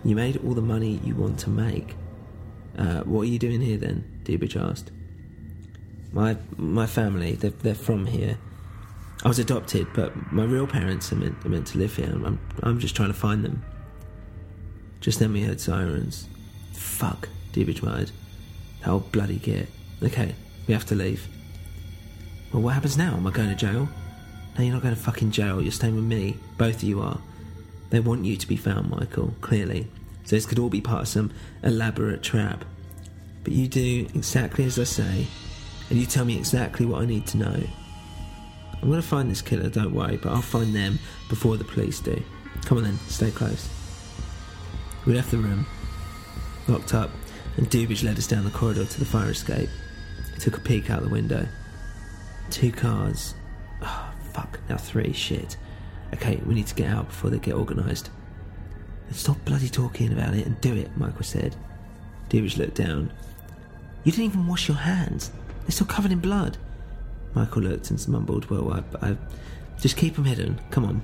You 0.04 0.16
made 0.16 0.38
all 0.46 0.54
the 0.54 0.62
money 0.62 1.00
you 1.04 1.16
want 1.16 1.40
to 1.40 1.50
make. 1.50 1.96
Uh, 2.78 3.02
what 3.04 3.22
are 3.22 3.26
you 3.26 3.40
doing 3.40 3.62
here 3.62 3.78
then? 3.78 4.22
Dubich 4.24 4.56
asked. 4.56 4.92
My 6.12 6.38
my 6.58 6.86
family, 6.86 7.34
they're, 7.34 7.52
they're 7.52 7.76
from 7.76 8.06
here. 8.06 8.38
I 9.24 9.28
was 9.28 9.40
adopted, 9.40 9.88
but 9.94 10.32
my 10.32 10.44
real 10.44 10.68
parents 10.68 11.12
are 11.12 11.16
meant, 11.16 11.44
are 11.44 11.50
meant 11.50 11.68
to 11.68 11.78
live 11.80 11.96
here. 11.96 12.10
I'm, 12.10 12.40
I'm 12.62 12.80
just 12.80 12.96
trying 12.96 13.10
to 13.10 13.18
find 13.18 13.44
them. 13.44 13.64
Just 15.02 15.20
then 15.20 15.34
we 15.34 15.42
heard 15.42 15.60
sirens. 15.60 16.28
Fuck, 16.74 17.28
Dubich 17.52 17.82
muttered. 17.82 18.12
That 18.82 18.90
old 18.90 19.12
bloody 19.12 19.38
git. 19.38 19.70
Okay, 20.04 20.36
we 20.68 20.74
have 20.74 20.86
to 20.88 20.96
leave. 20.96 21.28
Well, 22.52 22.62
what 22.62 22.74
happens 22.74 22.98
now? 22.98 23.16
Am 23.16 23.26
I 23.26 23.32
going 23.32 23.50
to 23.50 23.56
jail? 23.56 23.90
No, 24.58 24.64
you're 24.64 24.74
not 24.74 24.82
going 24.82 24.96
to 24.96 25.00
fucking 25.00 25.32
jail. 25.32 25.62
You're 25.62 25.72
staying 25.72 25.96
with 25.96 26.04
me. 26.04 26.38
Both 26.58 26.78
of 26.78 26.84
you 26.84 27.02
are. 27.02 27.20
They 27.90 28.00
want 28.00 28.26
you 28.26 28.36
to 28.36 28.48
be 28.48 28.58
found, 28.58 28.90
Michael, 28.90 29.34
clearly. 29.42 29.88
So 30.26 30.36
this 30.36 30.46
could 30.46 30.60
all 30.60 30.70
be 30.70 30.82
part 30.82 31.04
of 31.04 31.08
some 31.08 31.32
elaborate 31.64 32.22
trap. 32.22 32.66
But 33.44 33.54
you 33.54 33.68
do 33.68 34.08
exactly 34.14 34.66
as 34.66 34.78
I 34.78 34.84
say, 34.84 35.28
and 35.90 35.98
you 35.98 36.06
tell 36.06 36.26
me 36.26 36.38
exactly 36.38 36.86
what 36.86 37.02
I 37.02 37.06
need 37.06 37.26
to 37.28 37.38
know. 37.38 37.64
I'm 38.82 38.90
going 38.90 39.02
to 39.02 39.08
find 39.08 39.32
this 39.32 39.42
killer, 39.42 39.70
don't 39.70 39.94
worry, 39.94 40.18
but 40.18 40.34
I'll 40.34 40.42
find 40.42 40.76
them 40.76 41.00
before 41.30 41.56
the 41.58 41.64
police 41.64 42.00
do. 42.00 42.22
Come 42.66 42.80
on 42.80 42.84
then, 42.84 42.98
stay 43.08 43.32
close. 43.32 43.70
We 45.06 45.14
left 45.14 45.32
the 45.32 45.38
room, 45.38 45.66
locked 46.68 46.94
up, 46.94 47.10
and 47.56 47.70
Dubich 47.70 48.04
led 48.04 48.18
us 48.18 48.28
down 48.28 48.44
the 48.44 48.52
corridor 48.52 48.86
to 48.86 49.00
the 49.00 49.06
fire 49.06 49.32
escape. 49.32 49.70
He 50.38 50.44
took 50.44 50.58
a 50.58 50.62
peek 50.62 50.92
out 50.92 51.02
the 51.02 51.10
window. 51.10 51.48
Two 52.52 52.72
cars. 52.72 53.34
Oh, 53.82 54.14
fuck, 54.34 54.60
now 54.70 54.78
three, 54.78 55.12
shit. 55.12 55.58
Okay, 56.14 56.40
we 56.46 56.54
need 56.54 56.68
to 56.68 56.76
get 56.76 56.92
out 56.92 57.08
before 57.08 57.32
they 57.32 57.40
get 57.40 57.56
organised. 57.56 58.12
Stop 59.10 59.44
bloody 59.46 59.68
talking 59.68 60.14
about 60.14 60.36
it 60.36 60.46
and 60.46 60.62
do 60.62 60.76
it, 60.76 60.96
Michael 60.96 61.24
said. 61.24 61.56
Dubich 62.30 62.56
looked 62.56 62.76
down. 62.76 63.12
You 64.04 64.12
didn't 64.12 64.26
even 64.26 64.46
wash 64.46 64.68
your 64.68 64.78
hands. 64.78 65.32
They're 65.64 65.72
still 65.72 65.88
covered 65.88 66.12
in 66.12 66.20
blood. 66.20 66.60
Michael 67.34 67.64
looked 67.64 67.90
and 67.90 68.08
mumbled, 68.08 68.48
Well, 68.52 68.72
I, 69.02 69.08
I 69.10 69.18
just 69.82 69.98
keep 69.98 70.18
them 70.18 70.26
hidden. 70.26 70.62
Come 70.70 70.86
on. 70.86 71.02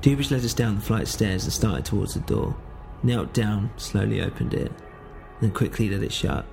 Dubich 0.00 0.30
led 0.30 0.44
us 0.44 0.54
down 0.54 0.76
the 0.76 0.80
flight 0.80 1.02
of 1.02 1.08
stairs 1.08 1.42
and 1.42 1.52
started 1.52 1.84
towards 1.84 2.14
the 2.14 2.20
door. 2.20 2.54
Knelt 3.02 3.34
down, 3.34 3.70
slowly 3.78 4.20
opened 4.20 4.54
it, 4.54 4.70
then 5.40 5.50
quickly 5.50 5.88
let 5.88 6.04
it 6.04 6.12
shut. 6.12 6.46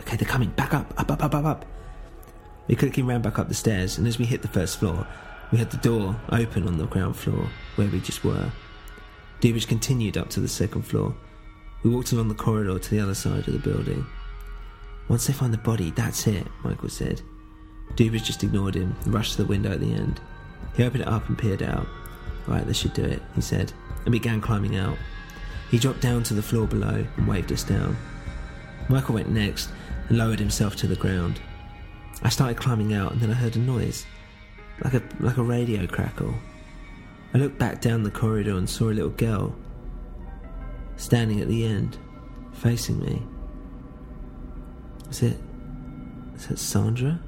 Okay, 0.00 0.16
they're 0.16 0.28
coming. 0.28 0.50
Back 0.50 0.74
up, 0.74 0.92
up, 0.96 1.10
up, 1.10 1.22
up, 1.22 1.34
up, 1.34 1.44
up. 1.44 1.64
We 2.66 2.76
quickly 2.76 3.02
ran 3.02 3.22
back 3.22 3.38
up 3.38 3.48
the 3.48 3.54
stairs, 3.54 3.98
and 3.98 4.06
as 4.06 4.18
we 4.18 4.26
hit 4.26 4.42
the 4.42 4.48
first 4.48 4.78
floor, 4.78 5.06
we 5.50 5.58
had 5.58 5.70
the 5.70 5.78
door 5.78 6.20
open 6.30 6.68
on 6.68 6.76
the 6.76 6.86
ground 6.86 7.16
floor, 7.16 7.48
where 7.76 7.88
we 7.88 8.00
just 8.00 8.24
were. 8.24 8.52
Dubich 9.40 9.66
continued 9.66 10.18
up 10.18 10.28
to 10.30 10.40
the 10.40 10.48
second 10.48 10.82
floor. 10.82 11.14
We 11.82 11.90
walked 11.90 12.12
along 12.12 12.28
the 12.28 12.34
corridor 12.34 12.78
to 12.78 12.90
the 12.90 13.00
other 13.00 13.14
side 13.14 13.46
of 13.48 13.52
the 13.54 13.58
building. 13.58 14.04
Once 15.08 15.26
they 15.26 15.32
find 15.32 15.52
the 15.52 15.58
body, 15.58 15.90
that's 15.92 16.26
it, 16.26 16.46
Michael 16.62 16.90
said. 16.90 17.22
Dubich 17.94 18.24
just 18.24 18.44
ignored 18.44 18.74
him 18.74 18.94
and 19.04 19.14
rushed 19.14 19.32
to 19.32 19.42
the 19.42 19.48
window 19.48 19.72
at 19.72 19.80
the 19.80 19.94
end. 19.94 20.20
He 20.76 20.84
opened 20.84 21.02
it 21.02 21.08
up 21.08 21.28
and 21.28 21.38
peered 21.38 21.62
out. 21.62 21.86
Right, 22.46 22.66
this 22.66 22.76
should 22.76 22.94
do 22.94 23.04
it, 23.04 23.22
he 23.34 23.40
said, 23.40 23.72
and 24.04 24.12
began 24.12 24.40
climbing 24.40 24.76
out. 24.76 24.98
He 25.70 25.78
dropped 25.78 26.00
down 26.00 26.22
to 26.24 26.34
the 26.34 26.42
floor 26.42 26.66
below 26.66 27.06
and 27.16 27.26
waved 27.26 27.52
us 27.52 27.62
down. 27.62 27.96
Michael 28.88 29.14
went 29.14 29.30
next 29.30 29.70
and 30.08 30.18
lowered 30.18 30.38
himself 30.38 30.76
to 30.76 30.86
the 30.86 30.96
ground. 30.96 31.40
I 32.22 32.28
started 32.28 32.56
climbing 32.56 32.94
out 32.94 33.12
and 33.12 33.20
then 33.20 33.30
I 33.30 33.34
heard 33.34 33.56
a 33.56 33.60
noise, 33.60 34.06
like 34.82 34.94
a, 34.94 35.02
like 35.20 35.36
a 35.36 35.42
radio 35.42 35.86
crackle. 35.86 36.34
I 37.34 37.38
looked 37.38 37.58
back 37.58 37.80
down 37.80 38.02
the 38.02 38.10
corridor 38.10 38.56
and 38.56 38.68
saw 38.68 38.90
a 38.90 38.92
little 38.92 39.10
girl 39.10 39.54
standing 40.96 41.40
at 41.40 41.48
the 41.48 41.64
end, 41.64 41.98
facing 42.52 43.00
me. 43.00 43.22
Was 45.06 45.22
it. 45.22 45.38
Was 46.34 46.50
it 46.50 46.58
Sandra? 46.58 47.20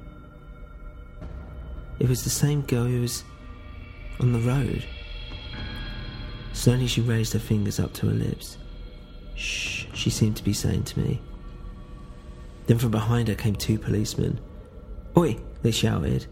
It 1.99 2.09
was 2.09 2.25
the 2.25 2.31
same 2.31 2.63
girl 2.63 2.85
who 2.85 3.03
was 3.03 3.25
on 4.21 4.33
the 4.33 4.39
road. 4.41 4.85
Slowly 6.53 6.87
she 6.87 7.01
raised 7.01 7.33
her 7.33 7.39
fingers 7.39 7.79
up 7.79 7.93
to 7.95 8.07
her 8.07 8.15
lips. 8.15 8.59
Shh, 9.35 9.87
she 9.95 10.11
seemed 10.11 10.37
to 10.37 10.45
be 10.45 10.53
saying 10.53 10.85
to 10.85 11.01
me. 11.01 11.21
Then 12.71 12.79
from 12.79 12.93
behind 12.93 13.27
her 13.27 13.35
came 13.35 13.57
two 13.57 13.81
policemen. 13.81 14.39
Oi, 15.17 15.37
they 15.63 15.73
shouted, 15.73 16.27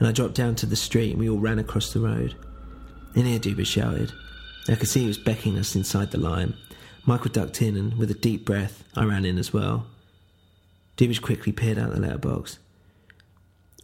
and 0.00 0.08
I 0.08 0.10
dropped 0.10 0.34
down 0.34 0.56
to 0.56 0.66
the 0.66 0.74
street 0.74 1.12
and 1.12 1.20
we 1.20 1.28
all 1.28 1.38
ran 1.38 1.60
across 1.60 1.92
the 1.92 2.00
road. 2.00 2.34
In 3.14 3.26
here, 3.26 3.38
Duba 3.38 3.64
shouted. 3.64 4.12
I 4.66 4.74
could 4.74 4.88
see 4.88 5.02
he 5.02 5.06
was 5.06 5.18
beckoning 5.18 5.56
us 5.56 5.76
inside 5.76 6.10
the 6.10 6.18
line. 6.18 6.54
Michael 7.06 7.30
ducked 7.30 7.62
in, 7.62 7.76
and 7.76 7.96
with 7.96 8.10
a 8.10 8.14
deep 8.14 8.44
breath, 8.44 8.82
I 8.96 9.04
ran 9.04 9.24
in 9.24 9.38
as 9.38 9.52
well. 9.52 9.86
Dubich 10.96 11.22
quickly 11.22 11.52
peered 11.52 11.78
out 11.78 11.92
the 11.92 12.00
letterbox. 12.00 12.58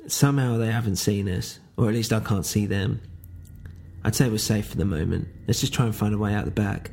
Somehow 0.08 0.56
they 0.56 0.72
haven't 0.72 0.96
seen 0.96 1.28
us, 1.28 1.60
or 1.76 1.86
at 1.86 1.94
least 1.94 2.12
I 2.12 2.18
can't 2.18 2.44
see 2.44 2.66
them. 2.66 3.00
I'd 4.02 4.16
say 4.16 4.28
we're 4.28 4.38
safe 4.38 4.66
for 4.66 4.78
the 4.78 4.84
moment. 4.84 5.28
Let's 5.46 5.60
just 5.60 5.72
try 5.72 5.84
and 5.84 5.94
find 5.94 6.12
a 6.12 6.18
way 6.18 6.34
out 6.34 6.44
the 6.44 6.50
back. 6.50 6.90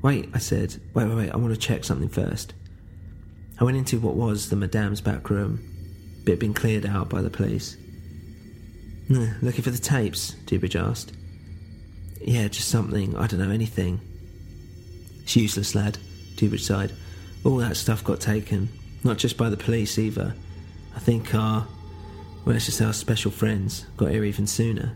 Wait, 0.00 0.30
I 0.32 0.38
said. 0.38 0.80
Wait, 0.94 1.08
wait, 1.08 1.16
wait. 1.16 1.30
I 1.30 1.36
want 1.38 1.52
to 1.52 1.58
check 1.58 1.82
something 1.82 2.08
first. 2.08 2.54
I 3.60 3.64
went 3.64 3.76
into 3.76 3.98
what 3.98 4.14
was 4.14 4.50
the 4.50 4.56
Madame's 4.56 5.00
back 5.00 5.30
room, 5.30 5.60
but 6.24 6.28
it 6.28 6.32
had 6.32 6.38
been 6.38 6.54
cleared 6.54 6.86
out 6.86 7.08
by 7.08 7.22
the 7.22 7.30
police. 7.30 7.76
Looking 9.08 9.62
for 9.62 9.70
the 9.70 9.78
tapes? 9.78 10.34
Dubich 10.44 10.78
asked. 10.78 11.12
Yeah, 12.20 12.46
just 12.48 12.68
something. 12.68 13.16
I 13.16 13.26
don't 13.26 13.40
know, 13.40 13.50
anything. 13.50 14.00
It's 15.22 15.34
useless, 15.34 15.74
lad, 15.74 15.98
Dubich 16.36 16.60
sighed. 16.60 16.92
All 17.44 17.56
that 17.56 17.76
stuff 17.76 18.04
got 18.04 18.20
taken. 18.20 18.68
Not 19.02 19.18
just 19.18 19.36
by 19.36 19.48
the 19.48 19.56
police 19.56 19.98
either. 19.98 20.34
I 20.94 20.98
think 20.98 21.34
our, 21.34 21.66
well, 22.44 22.54
let's 22.54 22.66
just 22.66 22.82
our 22.82 22.92
special 22.92 23.30
friends 23.30 23.86
got 23.96 24.10
here 24.10 24.24
even 24.24 24.46
sooner. 24.46 24.94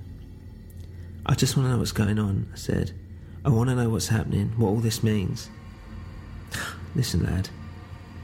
I 1.25 1.35
just 1.35 1.57
want 1.57 1.69
to 1.69 1.73
know 1.73 1.79
what's 1.79 1.93
going 1.93 2.19
on, 2.19 2.49
I 2.53 2.57
said. 2.57 2.93
I 3.45 3.49
want 3.49 3.71
to 3.71 3.77
know 3.77 3.89
what's 3.89 4.09
happening, 4.09 4.53
what 4.57 4.69
all 4.69 4.77
this 4.77 5.03
means. 5.03 5.49
Listen, 6.95 7.25
lad. 7.25 7.49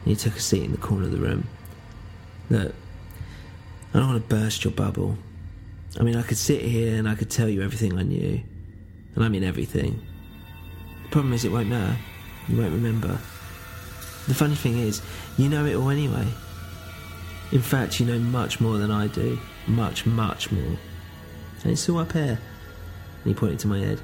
And 0.08 0.16
he 0.16 0.24
took 0.24 0.38
a 0.38 0.40
seat 0.40 0.64
in 0.64 0.72
the 0.72 0.78
corner 0.78 1.04
of 1.04 1.12
the 1.12 1.18
room. 1.18 1.46
Look, 2.48 2.74
I 3.92 3.98
don't 3.98 4.08
want 4.08 4.26
to 4.26 4.34
burst 4.34 4.64
your 4.64 4.72
bubble. 4.72 5.18
I 6.00 6.02
mean, 6.02 6.16
I 6.16 6.22
could 6.22 6.38
sit 6.38 6.62
here 6.62 6.96
and 6.96 7.06
I 7.06 7.14
could 7.14 7.28
tell 7.28 7.46
you 7.46 7.60
everything 7.60 7.98
I 7.98 8.04
knew. 8.04 8.40
And 9.14 9.22
I 9.22 9.28
mean 9.28 9.44
everything. 9.44 10.00
The 11.02 11.08
problem 11.10 11.34
is, 11.34 11.44
it 11.44 11.52
won't 11.52 11.68
matter. 11.68 11.94
You 12.48 12.56
won't 12.56 12.72
remember. 12.72 13.18
The 14.28 14.32
funny 14.32 14.54
thing 14.54 14.78
is, 14.78 15.02
you 15.36 15.50
know 15.50 15.66
it 15.66 15.74
all 15.74 15.90
anyway. 15.90 16.26
In 17.52 17.60
fact, 17.60 18.00
you 18.00 18.06
know 18.06 18.18
much 18.18 18.62
more 18.62 18.78
than 18.78 18.90
I 18.90 19.08
do. 19.08 19.38
Much, 19.66 20.06
much 20.06 20.50
more. 20.50 20.78
And 21.64 21.72
it's 21.72 21.86
all 21.86 21.98
up 21.98 22.12
here. 22.12 22.40
And 23.24 23.26
he 23.26 23.34
pointed 23.34 23.58
to 23.58 23.68
my 23.68 23.80
head. 23.80 24.00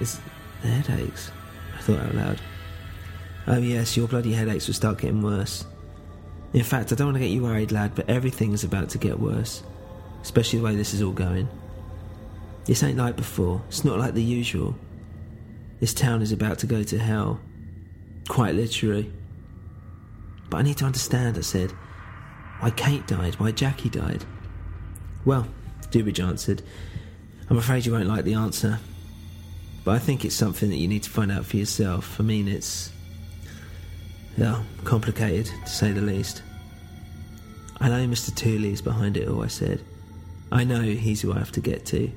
It's 0.00 0.18
the 0.62 0.68
headaches, 0.68 1.30
I 1.76 1.82
thought 1.82 2.00
out 2.00 2.14
loud. 2.14 2.40
Oh, 3.46 3.58
yes, 3.58 3.96
your 3.96 4.08
bloody 4.08 4.32
headaches 4.32 4.66
will 4.66 4.74
start 4.74 4.98
getting 4.98 5.22
worse. 5.22 5.64
In 6.52 6.62
fact, 6.62 6.92
I 6.92 6.96
don't 6.96 7.08
want 7.08 7.16
to 7.16 7.20
get 7.20 7.30
you 7.30 7.42
worried, 7.42 7.72
lad, 7.72 7.94
but 7.94 8.08
everything's 8.08 8.62
about 8.62 8.90
to 8.90 8.98
get 8.98 9.18
worse. 9.18 9.62
Especially 10.22 10.58
the 10.58 10.64
way 10.64 10.76
this 10.76 10.94
is 10.94 11.02
all 11.02 11.12
going. 11.12 11.48
This 12.64 12.82
ain't 12.82 12.98
like 12.98 13.16
before. 13.16 13.62
It's 13.68 13.84
not 13.84 13.98
like 13.98 14.14
the 14.14 14.22
usual. 14.22 14.76
This 15.80 15.94
town 15.94 16.22
is 16.22 16.30
about 16.30 16.58
to 16.60 16.66
go 16.66 16.82
to 16.84 16.98
hell. 16.98 17.40
Quite 18.28 18.54
literally. 18.54 19.12
But 20.48 20.58
I 20.58 20.62
need 20.62 20.76
to 20.76 20.84
understand, 20.84 21.36
I 21.36 21.40
said. 21.40 21.72
Why 22.60 22.70
Kate 22.70 23.06
died, 23.08 23.34
why 23.40 23.50
Jackie 23.50 23.88
died. 23.88 24.24
Well, 25.24 25.48
Dubridge 25.90 26.24
answered, 26.24 26.62
I'm 27.50 27.58
afraid 27.58 27.84
you 27.84 27.92
won't 27.92 28.06
like 28.06 28.24
the 28.24 28.34
answer. 28.34 28.78
But 29.84 29.96
I 29.96 29.98
think 29.98 30.24
it's 30.24 30.34
something 30.36 30.70
that 30.70 30.76
you 30.76 30.86
need 30.86 31.02
to 31.02 31.10
find 31.10 31.32
out 31.32 31.44
for 31.44 31.56
yourself. 31.56 32.20
I 32.20 32.22
mean, 32.22 32.46
it's. 32.46 32.92
Yeah, 34.36 34.62
complicated, 34.84 35.46
to 35.46 35.70
say 35.70 35.92
the 35.92 36.00
least. 36.00 36.42
I 37.80 37.88
know 37.88 38.06
Mr. 38.06 38.34
Tooley 38.34 38.72
is 38.72 38.80
behind 38.80 39.16
it 39.16 39.28
all, 39.28 39.42
I 39.42 39.48
said. 39.48 39.82
I 40.50 40.64
know 40.64 40.82
he's 40.82 41.20
who 41.20 41.32
I 41.32 41.38
have 41.38 41.52
to 41.52 41.60
get 41.60 41.84
to. 41.86 42.10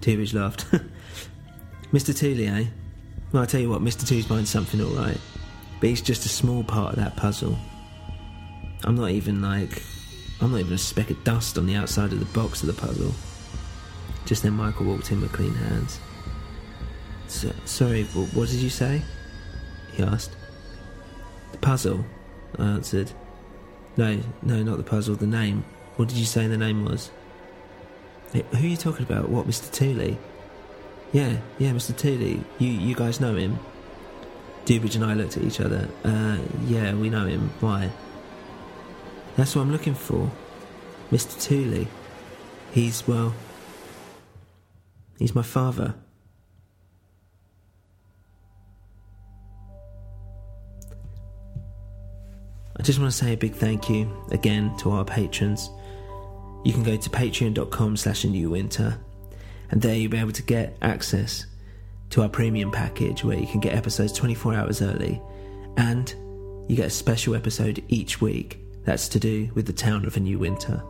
Dubridge 0.00 0.34
laughed. 0.34 0.66
Mr. 1.92 2.16
Tooley, 2.16 2.46
eh? 2.46 2.66
Well, 3.32 3.42
I'll 3.42 3.46
tell 3.46 3.60
you 3.60 3.70
what, 3.70 3.80
Mr. 3.80 4.06
Two's 4.06 4.26
behind 4.26 4.48
something 4.48 4.80
alright. 4.80 5.20
But 5.80 5.88
he's 5.88 6.02
just 6.02 6.26
a 6.26 6.28
small 6.28 6.62
part 6.62 6.94
of 6.94 6.98
that 6.98 7.16
puzzle. 7.16 7.58
I'm 8.84 8.96
not 8.96 9.10
even 9.10 9.40
like. 9.40 9.82
I'm 10.40 10.52
not 10.52 10.60
even 10.60 10.72
a 10.72 10.78
speck 10.78 11.10
of 11.10 11.22
dust 11.22 11.58
on 11.58 11.66
the 11.66 11.74
outside 11.74 12.12
of 12.12 12.18
the 12.18 12.38
box 12.38 12.62
of 12.62 12.66
the 12.66 12.72
puzzle. 12.72 13.12
Just 14.26 14.42
then 14.42 14.52
Michael 14.52 14.86
walked 14.86 15.10
in 15.12 15.20
with 15.20 15.32
clean 15.32 15.54
hands. 15.54 16.00
So, 17.28 17.52
sorry, 17.64 18.04
what 18.04 18.48
did 18.48 18.60
you 18.60 18.70
say? 18.70 19.02
He 19.92 20.02
asked. 20.02 20.36
The 21.52 21.58
puzzle, 21.58 22.04
I 22.58 22.64
answered. 22.64 23.12
No, 23.96 24.20
no, 24.42 24.62
not 24.62 24.76
the 24.78 24.82
puzzle, 24.82 25.16
the 25.16 25.26
name. 25.26 25.64
What 25.96 26.08
did 26.08 26.18
you 26.18 26.24
say 26.24 26.46
the 26.46 26.56
name 26.56 26.84
was? 26.84 27.10
Hey, 28.32 28.44
who 28.52 28.58
are 28.58 28.70
you 28.70 28.76
talking 28.76 29.04
about? 29.04 29.28
What, 29.28 29.46
Mr. 29.46 29.70
Tooley? 29.72 30.16
Yeah, 31.12 31.38
yeah, 31.58 31.70
Mr. 31.70 31.96
Tooley. 31.96 32.42
You, 32.58 32.68
you 32.68 32.94
guys 32.94 33.20
know 33.20 33.34
him? 33.34 33.58
Dubridge 34.64 34.94
and 34.94 35.04
I 35.04 35.14
looked 35.14 35.36
at 35.36 35.42
each 35.42 35.60
other. 35.60 35.88
Uh, 36.04 36.38
yeah, 36.66 36.94
we 36.94 37.10
know 37.10 37.26
him. 37.26 37.50
Why? 37.60 37.90
That's 39.36 39.56
what 39.56 39.62
I'm 39.62 39.72
looking 39.72 39.94
for. 39.94 40.30
Mr. 41.10 41.40
Tooley. 41.42 41.88
He's, 42.70 43.06
well, 43.08 43.34
he's 45.18 45.34
my 45.34 45.42
father. 45.42 45.94
I 52.80 52.82
just 52.82 52.98
want 52.98 53.12
to 53.12 53.18
say 53.18 53.34
a 53.34 53.36
big 53.36 53.54
thank 53.54 53.90
you 53.90 54.10
again 54.30 54.74
to 54.78 54.92
our 54.92 55.04
patrons. 55.04 55.68
You 56.64 56.72
can 56.72 56.82
go 56.82 56.96
to 56.96 57.10
patreon.com 57.10 57.98
slash 57.98 58.24
a 58.24 58.28
new 58.28 58.48
winter 58.48 58.98
and 59.70 59.82
there 59.82 59.94
you'll 59.94 60.10
be 60.10 60.16
able 60.16 60.32
to 60.32 60.42
get 60.42 60.78
access 60.80 61.44
to 62.08 62.22
our 62.22 62.28
premium 62.30 62.70
package 62.70 63.22
where 63.22 63.38
you 63.38 63.46
can 63.46 63.60
get 63.60 63.74
episodes 63.74 64.14
24 64.14 64.54
hours 64.54 64.80
early 64.80 65.20
and 65.76 66.14
you 66.70 66.74
get 66.76 66.86
a 66.86 66.90
special 66.90 67.34
episode 67.34 67.84
each 67.88 68.22
week 68.22 68.58
that's 68.84 69.08
to 69.08 69.20
do 69.20 69.50
with 69.54 69.66
the 69.66 69.74
town 69.74 70.06
of 70.06 70.16
a 70.16 70.20
new 70.20 70.38
winter. 70.38 70.82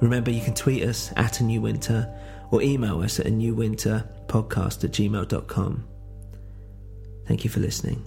Remember, 0.00 0.30
you 0.30 0.40
can 0.40 0.54
tweet 0.54 0.84
us 0.84 1.12
at 1.16 1.40
a 1.40 1.42
new 1.42 1.60
winter 1.60 2.08
or 2.52 2.62
email 2.62 3.02
us 3.02 3.18
at 3.18 3.26
a 3.26 3.30
new 3.30 3.56
winter 3.56 4.08
podcast 4.28 4.84
at 4.84 4.92
gmail.com. 4.92 5.84
Thank 7.26 7.42
you 7.42 7.50
for 7.50 7.58
listening. 7.58 8.06